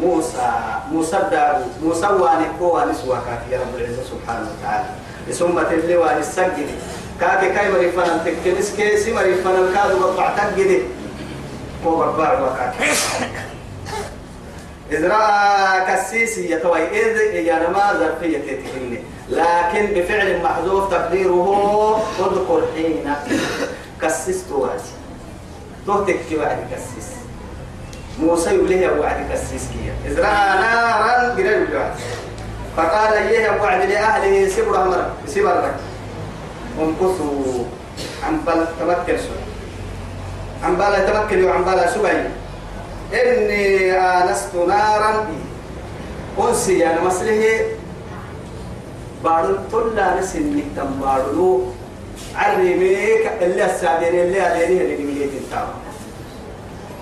[0.00, 0.52] موسى.
[0.92, 3.16] موسى دارو موسى واني كو نسوا
[3.50, 4.88] يا رب العزة سبحانه وتعالى.
[5.32, 6.66] ثم تلي وان السجن
[7.20, 9.60] كاكي كاي مريفانا تكنس كيسي مريفانا
[10.00, 10.82] بطع تجدي.
[11.84, 12.92] كو باروا كاكي
[14.92, 18.98] إذ رأى كسيسي يتوي إذ يرمى ظرفية تتهني
[19.28, 23.14] لكن بفعل محذوف تقديره اذكر حين
[24.02, 24.82] كسست وادي
[25.86, 27.08] تهتك وعد كسس
[28.18, 29.94] موسى يقول وعد كسس كيا.
[30.10, 31.94] إذ رأى نارا قريب الوعد.
[32.76, 35.70] فقال إيه وعد لأهله سبر أمر سبر
[36.80, 37.64] امكثوا
[38.26, 39.40] عن بل تمكن سوء
[40.64, 42.24] عن بال تمكن وعن بال سبعي
[43.12, 45.26] إني آنست نارا.
[46.38, 47.60] أنسي يعني مسله
[49.24, 51.64] بارو تلا نسني تم بارو
[52.36, 55.68] عرميك اللي السابين اللي عليه اللي نميت التام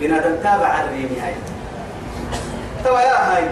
[0.00, 1.34] بنادم تابع عرمي هاي.
[2.84, 3.44] توا يا هاي.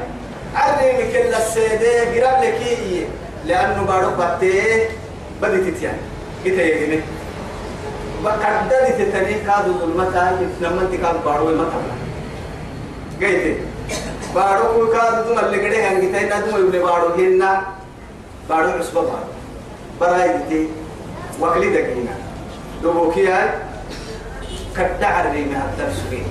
[0.54, 3.06] عرمي كل السيدة قرب لك إيه؟
[3.46, 4.88] لأنه بارو باتيه
[5.42, 5.98] بدي تتيان.
[6.44, 7.00] كده يجيني
[8.24, 9.34] بقدر تتني.
[9.46, 12.05] كادو ظلمتا لما انت بارو تبلا
[13.20, 13.58] قيت
[14.34, 17.62] بارو كادو ظلم اللي كده هنگي تاي ندم يبلي بارو هنا
[18.48, 19.26] بارو عصبة بارو
[20.00, 20.68] براي دي
[21.40, 22.14] وكلي دقينا
[22.82, 23.48] دوبوكي هاي
[24.76, 26.22] كدا عريمي هدر سوغي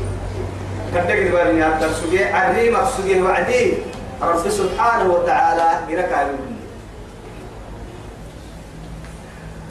[0.94, 3.74] كدا قدواني هدر سوغي عريم سوغي وعدي
[4.22, 6.56] رب سبحانه وتعالى قرك عليهم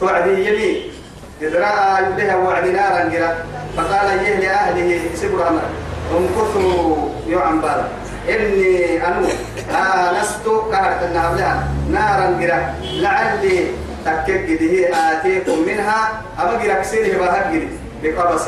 [0.00, 0.90] توعدي يلي
[1.42, 3.44] إذ رأى يبليها وعد نارا قرا
[3.77, 5.62] فقال يه لأهله سبر أمر
[6.12, 7.88] امكثوا يوعن بالا
[8.29, 9.27] إني أنو
[9.71, 13.67] آنست كهرت النهر لها نارا قرا لعلي
[14.05, 16.23] تكك هي آتيكم منها.
[16.40, 17.69] أما قرا كسيره بها قرا
[18.03, 18.47] بقبس.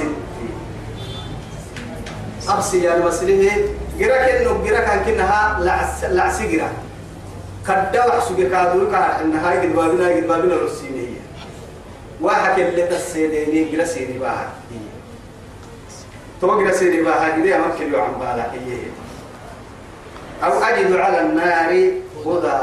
[2.48, 6.70] أبسي يا المسله جرا كنو جرا كان كنها لعس لعس جرا.
[7.66, 11.20] كدا وحسوك كادو كا إنها قد بابنا قد بابنا رسينية
[12.20, 14.48] واحد اللي تسيدني جرا سيدي باها
[16.40, 18.78] تو جرا سيدي باها جرا ما كلو عم بالا هي
[20.44, 21.70] أو أجد على النار
[22.26, 22.58] هدى.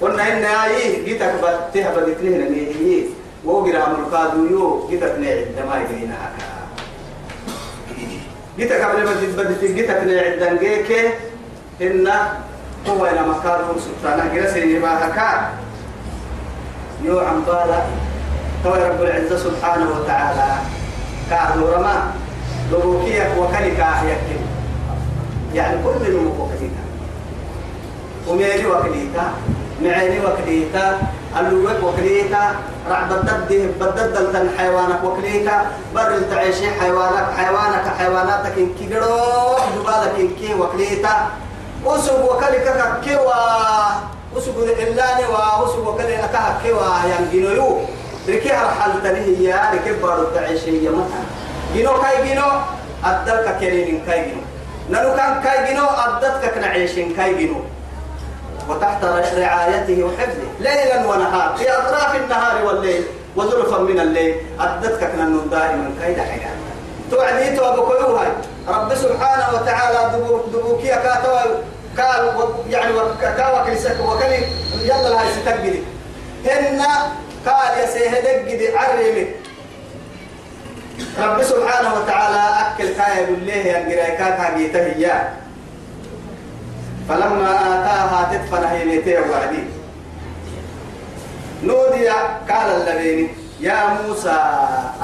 [0.00, 3.04] قلنا إن أيه جيتك بتها بدتني هنا هي.
[3.44, 6.50] وقرا مرقادو يو جيتك نعد ما يجينا هكا
[8.58, 10.90] جيتك قبل ما تبدت جيتك نعد دنجيك.
[11.80, 12.08] إن
[12.88, 15.50] هو إلى مكان سبحانه جلس يبقى هكا.
[17.04, 17.80] يو عم بالا.
[18.64, 20.48] تو رب العزة سبحانه وتعالى.
[21.30, 21.96] كعدو رما
[22.72, 24.40] لبوكيك وكلك يكتب
[25.54, 26.84] يعني كل من وكليتا
[28.28, 29.24] وميري وكليتا
[29.82, 30.98] معيني وكليتا
[31.38, 32.54] اللوك وكليتا
[32.90, 37.26] راح بدده بدد تن حيوانك وكليتا بر تعيشي حيوانك.
[37.36, 39.16] حيوانك حيواناتك إن كيرو
[39.74, 41.26] جبالك إن كي وكليتا
[41.84, 42.66] وسب وكلك
[43.04, 43.32] كيوا
[44.36, 45.24] وسب إلاني
[45.62, 46.30] وسب وكلك
[46.62, 47.80] كيوا ينجنو يو
[48.30, 51.24] ركي رحل تنهي يا ركي بارو تعيشي يا مثلا
[51.74, 52.48] جنو كاي جنو
[53.04, 54.42] أدلك كريم كاي جنو
[54.90, 57.60] نلو كان كاي جنو أدتك كنعيشين كاي جنو
[58.68, 63.04] وتحت رعايته وحفظه ليلا ونهارا في أطراف النهار والليل
[63.36, 66.50] وزلفا من الليل أدتك كنا دائما كيد حياة
[67.10, 68.28] توعدي تو هاي
[68.68, 70.18] رب سبحانه وتعالى
[70.52, 71.40] دبوكيا كاتوا
[71.98, 72.32] قال
[72.70, 74.46] يعني كاوا كيسك وكلي
[74.82, 75.82] يلا لها ستقبلي
[76.46, 76.82] هن
[77.46, 79.26] قال يا سيهدك عرمي
[81.18, 85.28] رب سبحانه وتعالى أكل كايا بالله يا قرايكا كاجيته إياه
[87.08, 89.64] فلما آتاها تدفن هيلته وعدي.
[91.62, 92.08] نودي
[92.48, 93.28] قال الذين
[93.60, 94.38] يا موسى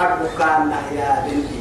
[0.01, 1.61] أرجوكان يا بنتي.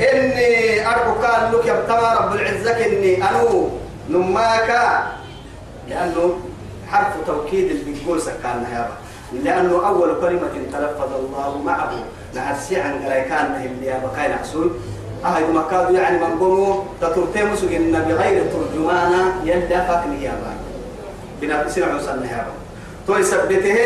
[0.00, 3.68] إني أرجوكان لك يبتغى رب العزة إني أنو
[4.10, 4.70] نماك.
[5.88, 6.40] لأنه
[6.92, 8.88] حرف توكيد اللي بيقول سكان يا
[9.32, 11.92] لأنه أول كلمة تلفظ الله معه
[12.36, 14.70] نحسي عن غريكان اللي يا بكاين عسول
[15.24, 20.56] أهي مكادو يعني من قومو تطرتي مسجن بغير ترجمانا يلا فاكني يا بان
[21.40, 22.58] بنا بسنا عسان يا بان
[23.06, 23.76] تو يثبته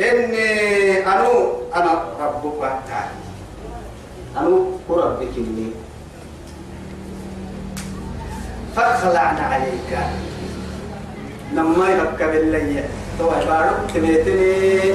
[0.00, 3.10] إني أنو أنا ربك تعالى
[4.38, 5.70] أنو ربك إني
[8.76, 9.98] فخلعنا عليك.
[11.54, 12.84] لما يبقى بالله
[13.18, 14.94] تو بارو تبيتني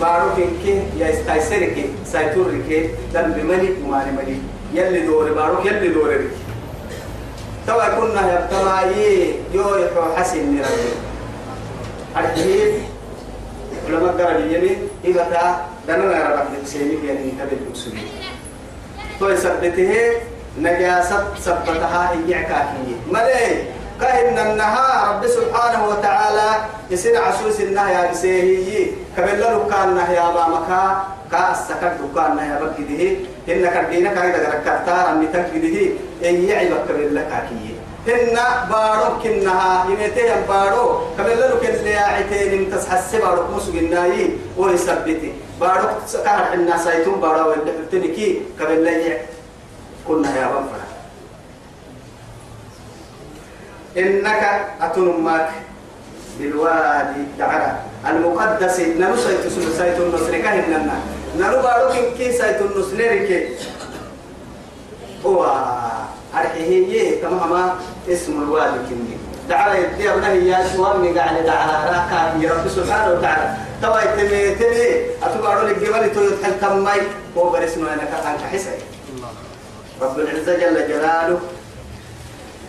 [0.00, 4.36] بارو كينكي يا استايسركي سايتوركي دم بملي ومالي ملي
[4.74, 6.30] يلي دوري باروك يلي دوري بك
[7.66, 10.90] توا كنا يبتلاي يو يحو حسن نربي
[12.16, 12.72] أرحيب
[13.86, 18.02] ولما قرب يمي إذا تا دنا لا رب بسيني يعني تبي بسوني
[19.20, 19.92] تو يثبته
[20.60, 26.50] نجاسة ثبتها هي كافية ملي كأن النهار رب سبحانه وتعالى
[26.90, 30.70] يسين عسوس النهي يسيه كبل له كان نهي أمامك
[31.32, 33.02] كأسكت دكان نهي بكده
[33.48, 35.78] هن كردينا كايدا غركتار أمي تكده
[36.28, 37.76] إن يعيبك كبل لك أكيد
[38.08, 38.38] هن
[38.70, 39.84] بارو كنها.
[39.88, 41.00] يمتي بارو.
[41.18, 44.30] كبل له كن لياعتين امتسحس بارو مسو جناي.
[44.56, 45.88] ويثبتي بارو
[46.24, 47.54] كهر الناس يتم بارو
[47.92, 49.16] تنكي كبل لي
[50.08, 50.87] كنا يا بفر
[53.96, 54.42] إنك
[54.80, 55.48] أتنمك
[56.38, 57.78] بالوادي دعرة.
[58.06, 59.16] المقدس نلو
[59.78, 60.96] سيت النصر كهننا
[61.38, 63.48] نلو بارو كن كي سيت النصر ركي
[65.26, 65.40] هو
[66.34, 67.74] أرحيه تماما
[68.08, 69.16] اسم الوادي كني.
[69.48, 72.08] دعرة يدي أبنه يا شوام قاعد دعرة.
[72.10, 73.56] كان يا رب سبحانه وتعالى.
[73.82, 74.86] توا يتمي تمي
[75.22, 77.02] أتبارو للجبل تو يتحل تمي
[77.36, 78.70] هو برسمه أنا كان كحسي
[80.02, 81.40] رب العزة جل جلاله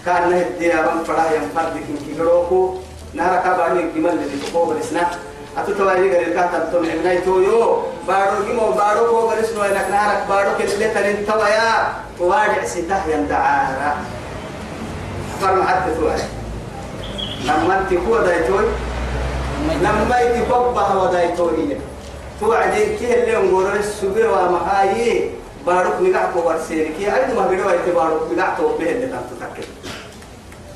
[0.05, 2.75] كان نهدي أبان فراه ينفرد كن كيروكو
[3.13, 5.07] نهار كاباني الجمال اللي تقوم برسنا
[5.57, 10.49] أتو توالي غير كاتب توم عمناي تويو بارو جيمو بارو كو برسنو إنك نهارك بارو
[10.57, 13.97] كل تلين توايا وارجع سته يندعارا
[15.41, 16.23] فرم حتى توالي
[17.43, 18.65] لما انت هو دايتوي
[19.81, 21.77] لما انت بابا هو دايتوي
[22.39, 25.31] توعدي كيه اللي نقول السبي ومحايي
[25.65, 29.35] بارك نقع كو ورسيرك يا عيد ما بيرو ايت بارك نقع تو به اللي تنتو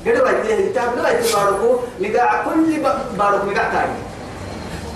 [0.06, 2.80] قدوا ايت انت بلا ايت باركو نقع كل
[3.18, 3.98] بارك نقع تاني.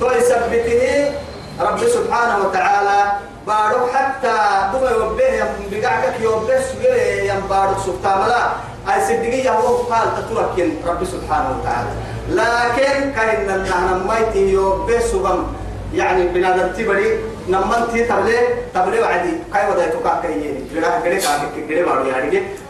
[0.01, 1.13] تو يثبته
[1.61, 3.13] رب سبحانه وتعالى
[3.47, 4.37] بارك حتى
[4.73, 8.43] دم يوبه يم بقعك يوبه سوير يم بارك سبحانه لا
[8.89, 11.91] أي صدقية هو قال تتركن رب سبحانه وتعالى.
[12.29, 15.47] لكن كأن النهر ميته يوبه سبحانه.
[15.95, 18.39] يعني بنادم تبري نمنتي تبلي
[18.75, 19.33] تبلي وعدي.
[19.53, 22.05] كاي ودا يتوكا كايني جرا غري كاك غري بارو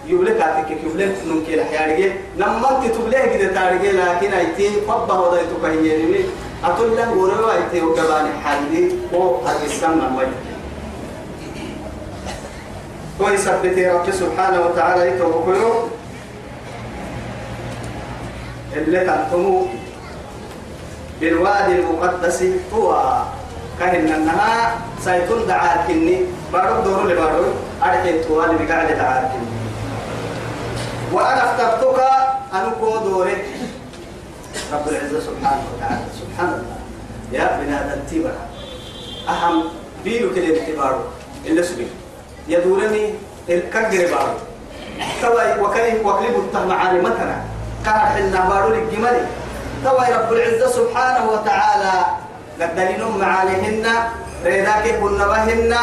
[0.08, 5.42] يارجي يبلي كاتك يبلي نمكي لا يارجي نمنتي تبلي كده تارجي لكن ايتي فبا ودا
[5.42, 6.24] يتوكا يني
[6.64, 10.38] أتول لن غورو ايتي وكباني حدي أو هرسان من وجه
[13.20, 15.74] ويثبت رب سبحانه وتعالى يتوكلوا
[18.76, 19.62] اللي تنتموا
[21.20, 22.44] بالوادي المقدس.
[22.74, 23.22] هو
[23.80, 26.20] كهن انها سيكون دعاء كني
[26.52, 27.44] بارو دورو لبارو.
[27.82, 29.32] اركي توالي بقاعد دعاء
[31.12, 32.00] وأنا اخترتك
[32.54, 33.36] أن دوري.
[34.72, 36.04] رب العزة سبحانه وتعالى.
[36.20, 36.78] سبحان الله.
[37.32, 38.32] يا بنادم تيبر
[39.28, 39.64] أهم
[40.04, 41.00] بيلو كده بتبارو
[41.46, 41.86] اللي سبي
[42.48, 43.14] يدورني
[43.48, 44.36] الكجر بارو.
[45.22, 47.36] توا وكلم وكلم التهمعاني مثلا
[47.84, 49.26] كان حنا بارو للجمالي.
[49.84, 52.04] توا رب العزة سبحانه وتعالى.
[52.60, 53.86] قدرين معاليهن
[54.44, 55.76] ريداك كنا بهن.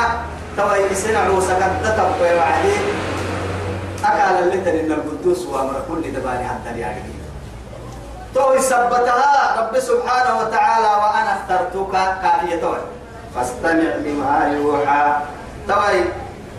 [0.58, 1.28] توا يسنع
[1.84, 2.76] تبقى وعدي
[4.06, 7.02] أكال اللي تنين القدوس وأمر كل دباني حتى يعني
[8.36, 11.92] تو يثبتها رب سبحانه وتعالى وأنا اخترتك
[12.22, 12.78] كافية توي.
[13.36, 15.16] فاستمع لما يوحى.
[15.68, 16.04] توي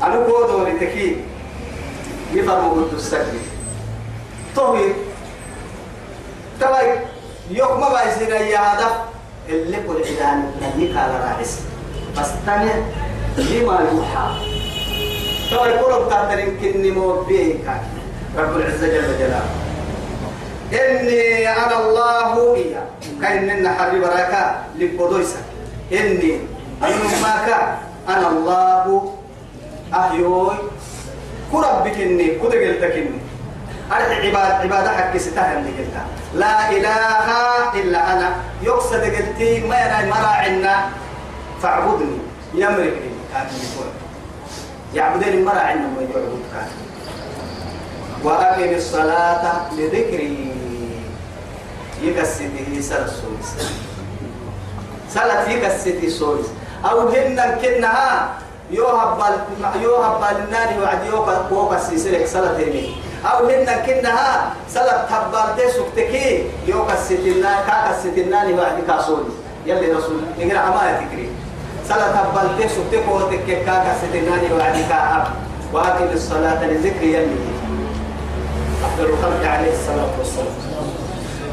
[0.02, 1.24] أنا كودو لتكي
[2.32, 3.40] يفهم قدوس سكي
[4.56, 4.92] توي
[6.60, 6.88] توي
[7.50, 8.86] يوم ما بيصير يا هذا
[9.48, 11.60] اللي كل عدان نبيك على رأس.
[12.16, 12.74] فاستمع
[13.38, 14.55] لما يوحى.
[15.50, 17.66] تو يقول بتاعتين كني موبيك
[18.36, 19.50] رب العزة جل جلاله.
[20.72, 22.82] إني أنا الله إيا
[23.22, 25.38] كأن حبيب راكا لبودويسا
[25.92, 26.40] إني
[26.82, 27.78] أنا
[28.08, 29.12] أنا الله.
[29.94, 30.54] أهيوي
[31.52, 33.20] كربك إني كده قلتك إني
[33.92, 36.06] أرد عباد عبادة حق ستاها اللي قلتها.
[36.34, 37.28] لا إله
[37.80, 38.28] إلا أنا.
[38.62, 40.74] يقصد قلتي ما يناي مراعنا
[41.62, 42.18] فاعبدني.
[42.54, 42.98] يمرك
[43.32, 43.88] كاتب يقول
[44.96, 46.80] يعبدين المراعنا ما يعبد كاتب
[48.24, 49.44] وأقم الصلاة
[49.76, 50.52] لذكري.
[52.02, 53.50] يكسته سر السويس.
[55.08, 56.46] سلت يكسته سويس
[56.84, 58.28] أو هن كنها
[58.70, 59.20] يوهب
[59.82, 66.96] يوهب النار وعد يوكا كوكا سيسلك سلت هني أو هن كنها سلت تبالتي سكتكي يوكا
[66.96, 69.32] ستنا كاكا ستناني وعد كاسولي
[69.66, 71.25] يلي رسول نقرأ عما تكري
[71.88, 75.30] سلت تبالتي سكتكي وتكي كاكا ستناني وعد كاكا
[75.72, 77.36] وأقم الصلاة لذكري يلي
[78.84, 80.56] أفضل الخلق عليه الصلاة والسلام.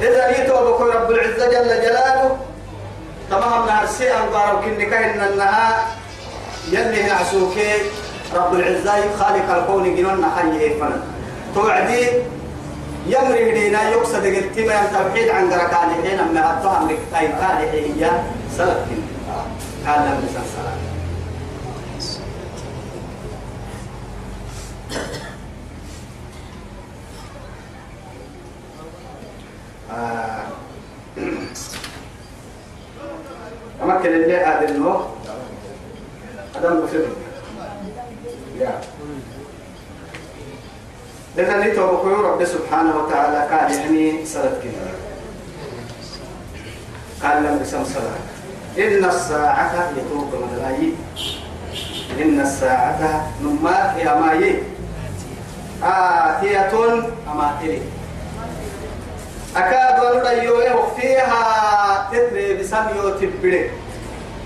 [0.02, 2.38] إذا يتوب رب العزة جل جلاله
[3.32, 5.86] تمام نارسي أنقارو كن كهن النها
[6.72, 7.72] يلي نعسوكي
[8.36, 11.02] رب العزة خالق الكون جنون حيه فن
[11.56, 12.08] توعدي
[13.08, 18.12] يمري هدينا يقصد قلتي ما توحيد عن قركان حين أما لك أي قال هي
[18.58, 18.78] سلف
[19.86, 20.80] لهم مثال سلام
[33.84, 35.10] أمكن اللي هذا النوع
[36.56, 37.02] هذا مفيد
[38.60, 38.82] يا.
[41.38, 44.94] لذا نتوبكوا رب سبحانه وتعالى قال يعني سلت كده.
[47.24, 48.33] قال لم يسم صلاة.
[48.78, 50.94] إن الساعة يتوب مدلاي
[52.22, 54.56] إن الساعة نمات يا ماي
[55.84, 56.74] آتية
[57.32, 57.82] أماتري
[59.56, 63.70] أكاد أن يوه فيها تتري بسميو تبري.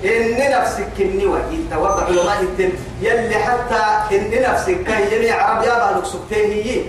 [0.06, 2.72] إن نفسك كني وإنت وضع علماء التن
[3.02, 6.84] يلي حتى إن نفسك كان يلي عرب يا بالك سكتيه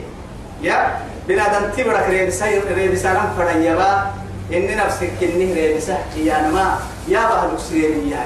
[0.62, 4.10] يا بنادم تبرك ريبسا ريبسا فرن يبا
[4.52, 5.98] إن نفسك كني ريبسا.
[6.16, 6.78] يا نما
[7.08, 8.20] يا بالك سيري يا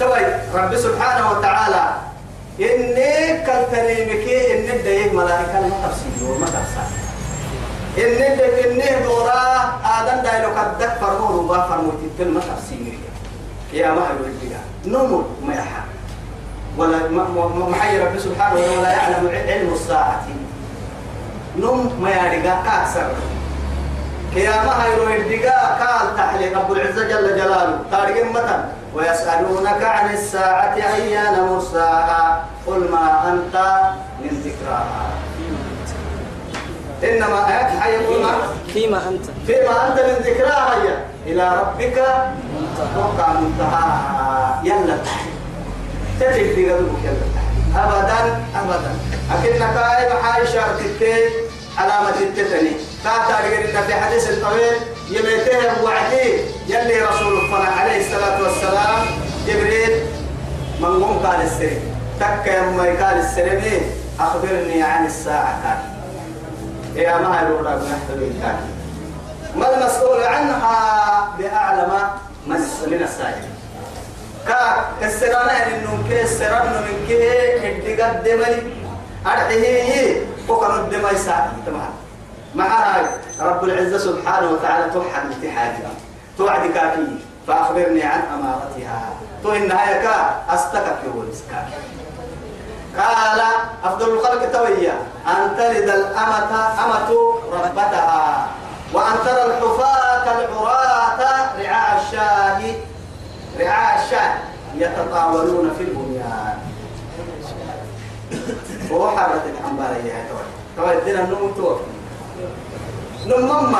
[0.00, 0.24] تبي
[0.54, 1.84] رب سبحانه وتعالى
[2.60, 6.98] إني كالتريمك إن الديه ملائكة ما تفسير ما تفسير.
[7.98, 9.42] إن اللي إنه دورا
[9.84, 12.98] آدم دايلو قدك فرمون وما فرمون تتل ما تفسير.
[13.72, 15.82] يا ما هو الجدا نمر ما يحا.
[16.78, 16.98] ولا
[17.68, 20.26] محي رب سبحانه ولا يعلم علم الساعة.
[21.56, 23.10] نم ما يرجع أكثر
[24.36, 27.78] يا ما هو الجدا قال تحلي رب العزة جل جلاله.
[27.90, 28.64] تارجم متى
[28.94, 32.44] ويسألونك عن الساعة أيان مرساها.
[32.66, 33.56] قل ما أنت
[34.20, 35.10] من ذكراها.
[37.04, 37.44] إنما
[37.80, 38.26] حيقول
[38.72, 39.24] فيما أنت.
[39.46, 40.00] فيما أنت.
[40.00, 40.98] من ذكراها هي.
[41.26, 41.98] إلى ربك
[42.96, 43.84] وقع منتهى.
[44.64, 44.98] يلا
[46.20, 48.92] تجد في قلبك يلا أبدا أبدا.
[49.32, 50.42] أكنك أي محاي
[50.84, 51.30] التين
[51.78, 52.87] علامة التتني.
[53.08, 54.76] كاتا لقينا في حديث الطويل
[55.10, 59.06] يميته وعدي يلي رسول الله عليه الصلاة والسلام
[59.46, 60.06] جبريل
[61.26, 61.80] قال السري
[62.20, 63.80] تك يما قال السري
[64.20, 65.84] أخبرني عن الساعة.
[66.94, 67.70] كان يا ما هي الورا
[68.42, 68.60] كان
[69.56, 71.92] ما المسؤول عنها؟ بأعلم
[72.46, 73.48] من السائل.
[74.48, 77.18] كا السرانة إنه كي السرانة من كي
[77.68, 78.72] إدي قدمي
[79.26, 81.52] أرحيه وكان الدماء ساعة.
[81.66, 82.07] تمام
[82.58, 82.96] مع
[83.40, 85.74] رب العزة سبحانه وتعالى توحد الاتحاد.
[86.38, 87.06] توعد كاكي
[87.46, 89.02] فأخبرني عن أمارتها.
[89.42, 91.66] تو النهاية كا أستكك ورزكا
[92.98, 93.40] قال
[93.84, 94.94] أفضل الخلق تويا.
[95.26, 96.52] أن تلد الأمة
[96.84, 97.10] أمة
[97.52, 98.46] ربتها.
[98.94, 101.20] وأن ترى الحفاة العراة
[101.60, 102.60] رعاء الشاه
[103.60, 104.34] رعاء الشاه
[104.74, 106.58] يتطاولون في البنيان.
[108.90, 110.46] وحرة الحنبارية توي
[110.76, 111.97] توي الدين النوم توفي.
[113.26, 113.74] نمم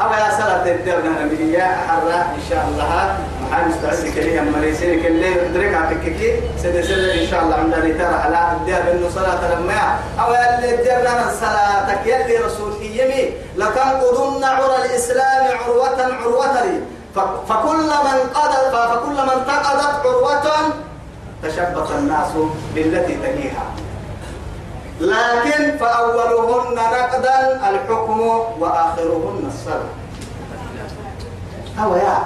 [0.00, 3.18] أبا يا سلام تدرنا نبيا حرة إن شاء الله.
[3.42, 8.56] محل مستعد كليه مريسين كليه يدرك عتككي سد سد إن شاء الله عندنا ترى على
[8.56, 9.98] الدير إنه صلاة لما.
[10.20, 13.30] أو اللي درنا صلاة يلي رسول يمي.
[13.56, 16.80] لتنقضن عرى الإسلام عروة عروة لي.
[17.48, 20.46] فكل من قضت فكل من تقضت عروة
[21.42, 22.28] تشبث الناس
[22.74, 23.64] بالتي تليها.
[25.00, 28.20] لكن فأولهن نقدا الحكم
[28.60, 29.90] وآخرهن الصلاة
[31.78, 32.18] هو يا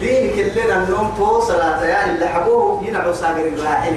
[0.00, 3.96] دينك كلنا النوم تو صلاة يا اللي حبوه ينعو ساقر الراحل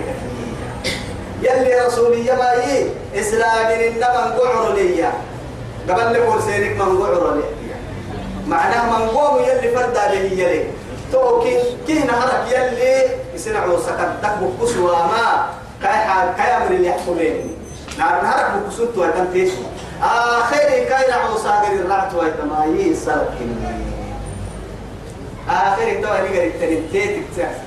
[1.41, 5.05] يلي رسولي ما يي إسلام إنما نقعر لي.
[5.89, 7.43] قبل لك سينك من قعر لي.
[8.47, 10.63] معناه من قوم يلي فرد عليه يلي.
[11.11, 11.43] تو
[11.87, 15.49] كي نهرك يلي يسنعو سكت تكبو كسوا ما.
[15.83, 15.97] كاي
[16.37, 17.55] كاي أمر اللي يحكمين
[17.99, 19.61] نار نهرك بكسوت ويتم تيسو.
[20.03, 20.57] آخر
[20.89, 23.55] كاي نعو ساقر الرعت ويتم أي سلكني
[25.49, 27.15] آخر تو اللي قريت تنتيت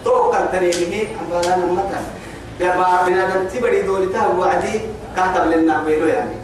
[0.05, 2.03] تو كان تريني أنا مثلا
[2.61, 4.81] يا با من أنا تبدي دولتها وعدي
[5.17, 6.37] كاتب لنا بيرو يعني.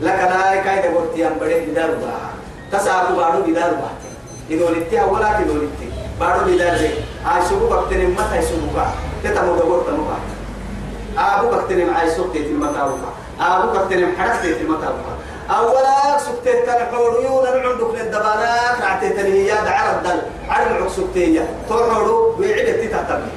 [0.00, 2.12] لك لا كاي ده قلت يا بدي بدار با.
[2.72, 3.90] تساقو بارو بدار با.
[4.50, 5.88] يدولتها ولا كدولتي
[6.20, 6.90] بارو بدار زي
[7.26, 8.86] عايشوا وقت نمت عايشوا با.
[9.24, 10.16] تتمو دور تمو با.
[11.18, 12.54] أبو بكتر معي سوق تيتي
[13.42, 15.12] المتاوكا أبو بكتر محرس تيتي المتاوكا
[15.50, 20.22] أولا سكتت كان حوريون عندك للدبانات رعتيتني هي دعر الدل.
[20.48, 23.32] عرم عك سكتية تحورو ويعدت تتبني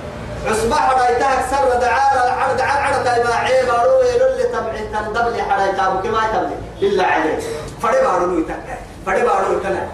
[0.47, 6.19] عصبة حرايتها أكثر دعار العرض عر عر تايما عيب روي للي تبعي تندبلي حرايتها وكما
[6.25, 7.39] يتبلي بالله عليك.
[7.81, 9.87] فري بارو يتكر فري بارو يتكر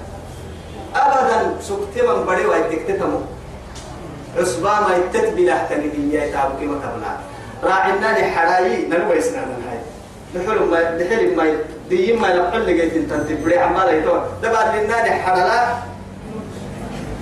[0.95, 3.21] أبدا سكتي من بدي ويتك تتمو
[4.37, 7.11] عصبة ما يتتبلي أحتني هي تابو كما تبلي
[7.63, 9.79] راعينا لحرايي نلوي سنانا هاي
[10.35, 11.55] نحلم ما نحلم ما
[11.89, 15.59] دي ما نحل جيت انت تبري عمال يتو دبا لنا لحرلا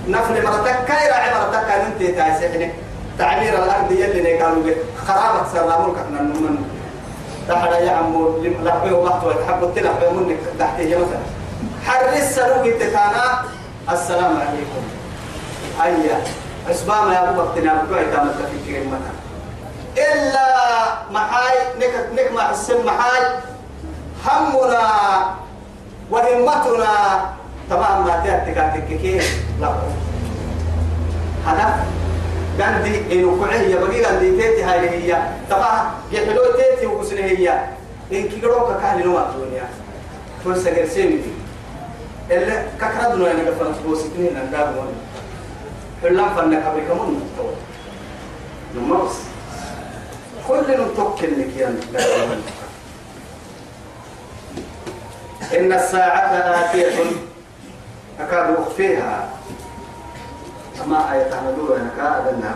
[0.07, 2.71] نفل مرتك كاي راعي مرتك انت تاسحني
[3.19, 4.73] تعمير الأرض يلي قالوا
[5.07, 6.57] خرابة سرامل كنا نمن.
[7.47, 11.23] تحت يا عمو لحبه وقت وتحب تلحبه منك تحت مثلا
[11.85, 13.41] حرس سلوك تكانا
[13.91, 14.83] السلام عليكم.
[15.83, 16.17] أيا.
[16.69, 17.51] أسبام يا أبو أبو
[17.89, 19.28] بكر تامل تفكير مثلا
[19.97, 20.47] إلا
[21.11, 23.23] محاي نك نك مع السم محاي.
[24.25, 24.89] همنا
[26.11, 26.95] وهمتنا
[27.69, 29.21] تمام ما تأتي كي
[29.61, 29.73] لا.
[31.45, 31.85] هذا
[32.59, 35.17] عندي إنه كعيه بقي عندي تيتي هاي هي.
[35.49, 37.49] طبعا يحلو تيتي وقسنه هي.
[38.11, 39.69] إن كي قروك كهل نوع الدنيا.
[40.45, 41.21] فرصة قرسيمي
[42.31, 44.97] إلا ككردنا أنا قفلت بوسكني ننداب وني
[46.01, 47.53] حلام فنك أبريكا من مستوى.
[48.75, 49.17] نمرس
[50.49, 51.75] كل نتوكل لك يا
[55.59, 56.95] إن الساعة آتية
[58.19, 59.29] أكاد أخفيها.
[60.87, 62.55] ما آية تعملوا أنا كأدنها